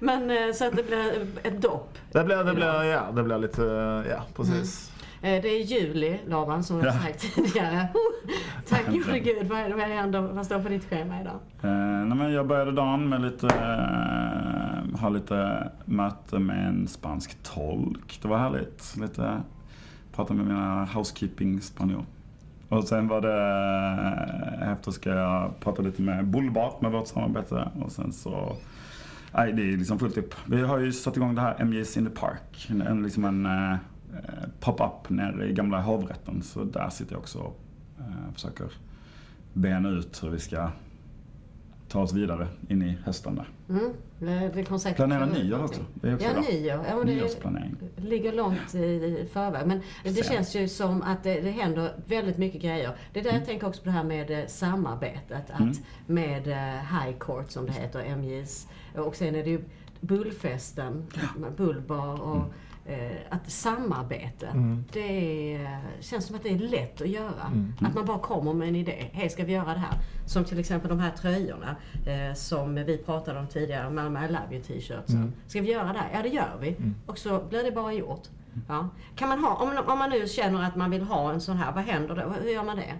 men 0.00 0.54
så 0.54 0.66
att 0.66 0.76
det 0.76 0.82
blir 0.86 1.26
ett 1.42 1.62
dopp. 1.62 1.98
Det 2.12 2.24
blir, 2.24 2.44
det 2.44 2.54
blir, 2.54 2.82
ja, 2.84 3.02
det 3.14 3.22
blir 3.22 3.38
lite, 3.38 3.62
ja 4.10 4.22
precis. 4.36 4.92
Eh, 5.22 5.42
Det 5.42 5.48
är 5.48 5.62
juli, 5.62 6.18
Laban, 6.26 6.64
som 6.64 6.76
jag 6.78 6.86
Ja. 6.86 6.92
sagt 6.92 7.34
tidigare. 7.34 7.88
Tack 8.68 8.86
gode 8.86 9.18
gud, 9.18 9.46
vad 9.48 9.70
vad 9.70 9.80
händer? 9.80 10.20
Vad 10.20 10.46
står 10.46 10.58
på 10.62 10.68
ditt 10.68 10.84
schema 10.90 11.20
idag? 11.20 11.38
Eh, 11.62 11.70
nej, 12.06 12.18
men 12.18 12.32
jag 12.32 12.46
började 12.46 12.72
dagen 12.72 13.08
med 13.08 13.20
lite, 13.22 13.46
eh, 13.46 15.00
ha 15.00 15.08
lite 15.08 15.70
möte 15.84 16.38
med 16.38 16.68
en 16.68 16.88
spansk 16.88 17.42
tolk. 17.42 18.18
Det 18.22 18.28
var 18.28 18.38
härligt. 18.38 18.96
Lite, 18.96 19.40
pratade 20.16 20.36
med 20.38 20.46
mina 20.46 20.84
housekeeping 20.84 21.60
spanjor. 21.60 22.04
Och 22.68 22.84
sen 22.84 23.08
var 23.08 23.20
det, 23.20 24.62
eh, 24.62 24.72
efter 24.72 24.90
ska 24.90 25.10
jag 25.10 25.60
prata 25.60 25.82
lite 25.82 26.02
med 26.02 26.26
Bullbart 26.26 26.80
med 26.80 26.92
vårt 26.92 27.06
samarbete. 27.06 27.68
Och 27.80 27.92
sen 27.92 28.12
så, 28.12 28.56
nej 29.34 29.52
det 29.52 29.62
är 29.62 29.76
liksom 29.76 29.98
fullt 29.98 30.18
upp. 30.18 30.34
Vi 30.46 30.62
har 30.62 30.78
ju 30.78 30.92
satt 30.92 31.16
igång 31.16 31.34
det 31.34 31.40
här 31.40 31.64
MJs 31.64 31.96
in 31.96 32.06
the 32.06 32.10
Park. 32.10 32.70
En, 32.70 33.02
liksom 33.02 33.24
en 33.24 33.46
eh, 33.46 33.76
pop-up 34.60 35.10
nere 35.10 35.48
i 35.48 35.52
gamla 35.52 35.80
hovrätten. 35.80 36.42
Så 36.42 36.64
där 36.64 36.90
sitter 36.90 37.12
jag 37.12 37.20
också 37.20 37.38
eh, 37.38 37.44
och 37.44 38.00
eh, 38.00 38.32
försöker 38.32 38.66
bena 39.52 39.88
ut 39.88 40.22
hur 40.22 40.30
vi 40.30 40.38
ska 40.38 40.70
ta 41.88 42.02
oss 42.02 42.12
vidare 42.12 42.48
in 42.68 42.82
i 42.82 42.96
hösten 43.04 43.34
där. 43.34 43.48
Mm, 43.68 43.92
det, 44.18 44.50
det 44.54 44.64
kommer 44.64 44.78
säkert 44.78 44.96
Planera 44.96 45.26
nyår 45.26 45.64
också. 45.64 45.80
Det 45.94 46.08
är 46.08 46.14
också 46.14 46.26
Ja, 46.26 46.40
nyår. 46.40 46.84
Ja, 46.88 46.96
men 46.96 47.06
det 47.06 47.14
Nyårsplanering. 47.14 47.76
ligger 47.96 48.32
långt 48.32 48.74
i, 48.74 49.28
förväg. 49.32 49.66
Men 49.66 49.80
det 50.04 50.12
Sen. 50.12 50.34
känns 50.34 50.56
ju 50.56 50.68
som 50.68 51.02
att 51.02 51.22
det, 51.22 51.40
det 51.40 51.50
händer 51.50 51.92
väldigt 52.06 52.38
mycket 52.38 52.62
grejer. 52.62 52.96
Det 53.12 53.20
är 53.20 53.24
där 53.24 53.30
Mm. 53.30 53.40
jag 53.40 53.48
tänker 53.48 53.66
också 53.66 53.82
på 53.82 53.86
det 53.86 53.92
här 53.92 54.04
med 54.04 54.30
eh, 54.30 54.46
samarbetet. 54.46 55.50
Att 55.50 55.80
med 56.06 56.48
eh, 56.48 56.54
High 57.04 57.18
Court, 57.18 57.50
som 57.50 57.66
det 57.66 57.72
heter, 57.72 58.16
MJs. 58.16 58.66
Och 58.96 59.16
sen 59.16 59.34
är 59.34 59.44
det 59.44 59.50
ju 59.50 59.60
Bullfesten, 60.00 61.06
med 61.36 61.52
Bullbar 61.52 62.22
och 62.22 62.36
Mm. 62.36 62.48
Eh, 62.86 63.16
att 63.30 63.50
samarbete. 63.50 64.48
Det 64.92 65.54
är, 65.54 65.78
känns 66.00 66.26
som 66.26 66.36
att 66.36 66.42
det 66.42 66.48
är 66.48 66.58
lätt 66.58 67.00
att 67.00 67.08
göra. 67.08 67.46
Mm. 67.46 67.72
Att 67.80 67.94
man 67.94 68.06
bara 68.06 68.18
kommer 68.18 68.52
med 68.52 68.68
en 68.68 68.76
idé. 68.76 69.10
Hej, 69.12 69.30
ska 69.30 69.44
vi 69.44 69.52
göra 69.52 69.74
det 69.74 69.80
här? 69.80 69.98
Som 70.26 70.44
till 70.44 70.58
exempel 70.58 70.88
de 70.88 70.98
här 70.98 71.10
tröjorna 71.10 71.76
eh, 72.06 72.34
som 72.34 72.74
vi 72.74 72.98
pratade 72.98 73.38
om 73.38 73.46
tidigare, 73.46 73.90
Malmö 73.90 74.24
I 74.24 74.28
Love 74.28 74.46
You 74.50 74.62
t-shirtsen. 74.62 75.32
Ska 75.46 75.60
vi 75.60 75.72
göra 75.72 75.92
det 75.92 75.98
här? 75.98 76.10
Ja, 76.14 76.22
det 76.22 76.28
gör 76.28 76.58
vi. 76.60 76.76
Och 77.06 77.18
så 77.18 77.44
blir 77.48 77.64
det 77.64 77.72
bara 77.72 77.92
gjort. 77.92 78.22
Ja. 78.68 78.88
Kan 79.16 79.28
man 79.28 79.38
ha, 79.38 79.54
om, 79.54 79.92
om 79.92 79.98
man 79.98 80.10
nu 80.10 80.26
känner 80.26 80.62
att 80.62 80.76
man 80.76 80.90
vill 80.90 81.02
ha 81.02 81.32
en 81.32 81.40
sån 81.40 81.56
här, 81.56 81.72
vad 81.72 81.84
händer 81.84 82.14
då? 82.14 82.32
Hur 82.42 82.50
gör 82.50 82.64
man 82.64 82.76
det? 82.76 82.94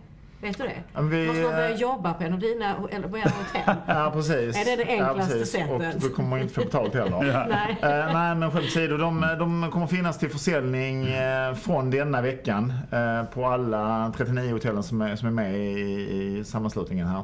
Vet 0.47 0.59
du 0.59 0.65
det? 0.65 0.83
Men 0.95 1.11
vi, 1.11 1.27
Måste 1.27 1.43
man 1.43 1.53
börja 1.53 1.71
eh, 1.71 1.77
jobba 1.77 2.15
på 2.15 2.25
en 2.25 2.33
av 2.33 2.39
dina, 2.39 2.77
eller 2.91 3.09
på 3.09 3.19
era 3.19 3.31
hotell? 3.31 3.77
Ja 3.87 4.11
precis. 4.15 4.57
Är 4.57 4.65
det 4.65 4.85
det 4.85 4.91
enklaste 4.91 5.39
ja, 5.39 5.45
sättet? 5.45 5.95
Och 5.95 6.01
då 6.01 6.09
kommer 6.09 6.29
man 6.29 6.41
inte 6.41 6.55
få 6.55 6.61
betalt 6.61 6.95
heller. 6.95 7.21
Nej. 7.49 7.77
Eh, 7.83 8.13
nej 8.15 8.35
men 8.35 8.51
skämt 8.51 8.65
åsido, 8.65 8.97
de, 8.97 9.21
de 9.39 9.71
kommer 9.71 9.87
finnas 9.87 10.19
till 10.19 10.31
försäljning 10.31 11.07
eh, 11.07 11.55
från 11.55 11.91
denna 11.91 12.23
veckan 12.23 12.73
eh, 12.93 13.25
på 13.35 13.47
alla 13.47 14.13
39 14.17 14.53
hotellen 14.53 14.83
som 14.83 15.01
är, 15.01 15.17
som 15.17 15.29
är 15.29 15.33
med 15.33 15.57
i, 15.57 16.39
i 16.39 16.45
sammanslutningen 16.45 17.07
här. 17.07 17.23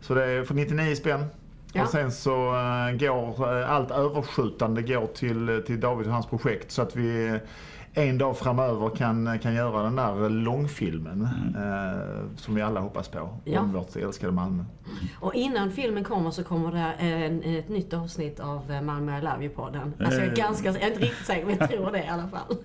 Så 0.00 0.14
det 0.14 0.24
är 0.24 0.44
för 0.44 0.54
99 0.54 0.94
spänn. 0.94 1.26
Ja. 1.72 1.82
Och 1.82 1.88
sen 1.88 2.12
så 2.12 2.34
går 3.00 3.48
allt 3.64 3.90
överskjutande 3.90 4.82
går 4.82 5.06
till, 5.06 5.62
till 5.66 5.80
David 5.80 6.06
och 6.06 6.12
hans 6.12 6.26
projekt 6.26 6.70
så 6.70 6.82
att 6.82 6.96
vi 6.96 7.38
en 7.96 8.18
dag 8.18 8.38
framöver 8.38 8.90
kan, 8.96 9.38
kan 9.38 9.54
göra 9.54 9.82
den 9.82 9.96
där 9.96 10.28
långfilmen 10.30 11.28
eh, 11.56 12.36
som 12.36 12.54
vi 12.54 12.62
alla 12.62 12.80
hoppas 12.80 13.08
på 13.08 13.28
Ja. 13.44 13.60
om 13.60 13.72
vårt 13.72 13.96
älskade 13.96 14.32
Malmö. 14.32 14.64
Och 15.20 15.34
innan 15.34 15.70
filmen 15.70 16.04
kommer 16.04 16.30
så 16.30 16.44
kommer 16.44 16.72
det 16.72 16.92
en, 17.06 17.42
ett 17.42 17.68
nytt 17.68 17.94
avsnitt 17.94 18.40
av 18.40 18.72
eh, 18.72 18.80
Malmö 18.82 19.18
I 19.18 19.20
Love 19.20 19.44
You-podden. 19.48 19.92
Alltså 19.98 20.20
jag 20.20 20.26
är 20.26 20.28
Eh. 20.28 20.34
ganska, 20.34 20.68
jag 20.68 20.82
är 20.82 20.86
inte 20.86 21.00
riktigt 21.00 21.26
säker 21.26 21.46
men 21.46 21.56
jag 21.60 21.70
tror 21.70 21.90
det 21.92 22.04
i 22.04 22.08
alla 22.08 22.28
fall. 22.28 22.56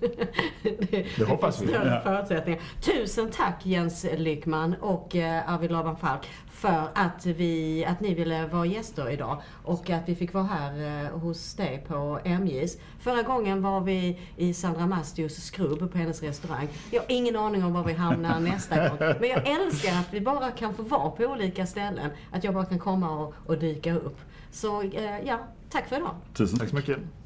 det, 0.62 1.06
Det 1.18 1.24
hoppas 1.24 1.62
vi. 1.62 1.66
förutsättningar. 2.04 2.60
Tusen 2.80 3.30
tack 3.30 3.66
Jens 3.66 4.06
Lyckman 4.16 4.74
och 4.80 5.14
Arvid 5.46 5.70
Laban 5.70 5.96
Falk 5.96 6.28
för 6.60 6.88
att, 6.94 7.26
vi, 7.26 7.84
att 7.84 8.00
ni 8.00 8.14
ville 8.14 8.46
vara 8.46 8.66
gäster 8.66 9.10
idag 9.10 9.42
och 9.64 9.90
att 9.90 10.08
vi 10.08 10.14
fick 10.14 10.34
vara 10.34 10.44
här 10.44 11.04
eh, 11.04 11.18
hos 11.18 11.54
dig 11.54 11.84
på 11.88 12.20
MJs. 12.24 12.76
Förra 12.98 13.22
gången 13.22 13.62
var 13.62 13.80
vi 13.80 14.20
i 14.36 14.54
Sandra 14.54 14.86
Mastios 14.86 15.34
skrubb 15.34 15.92
på 15.92 15.98
hennes 15.98 16.22
restaurang. 16.22 16.68
Jag 16.90 17.00
har 17.00 17.06
ingen 17.08 17.36
aning 17.36 17.64
om 17.64 17.72
var 17.72 17.84
vi 17.84 17.92
hamnar 17.92 18.40
nästa 18.50 18.88
gång. 18.88 18.98
Men 18.98 19.28
jag 19.28 19.48
älskar 19.48 19.92
att 19.92 20.08
vi 20.14 20.20
bara 20.20 20.50
kan 20.50 20.74
få 20.74 20.82
vara 20.82 21.10
på 21.10 21.24
olika 21.24 21.66
ställen. 21.66 22.10
Att 22.30 22.44
jag 22.44 22.54
bara 22.54 22.64
kan 22.64 22.78
komma 22.78 23.10
och, 23.10 23.34
och 23.46 23.58
dyka 23.58 23.94
upp. 23.94 24.18
Så 24.50 24.82
eh, 24.82 25.20
ja, 25.26 25.38
tack 25.70 25.88
för 25.88 25.96
idag. 25.96 26.14
Tusen 26.34 26.58
Tack 26.58 26.70
tack. 26.70 26.84
så 26.84 26.90
mycket. 26.90 27.19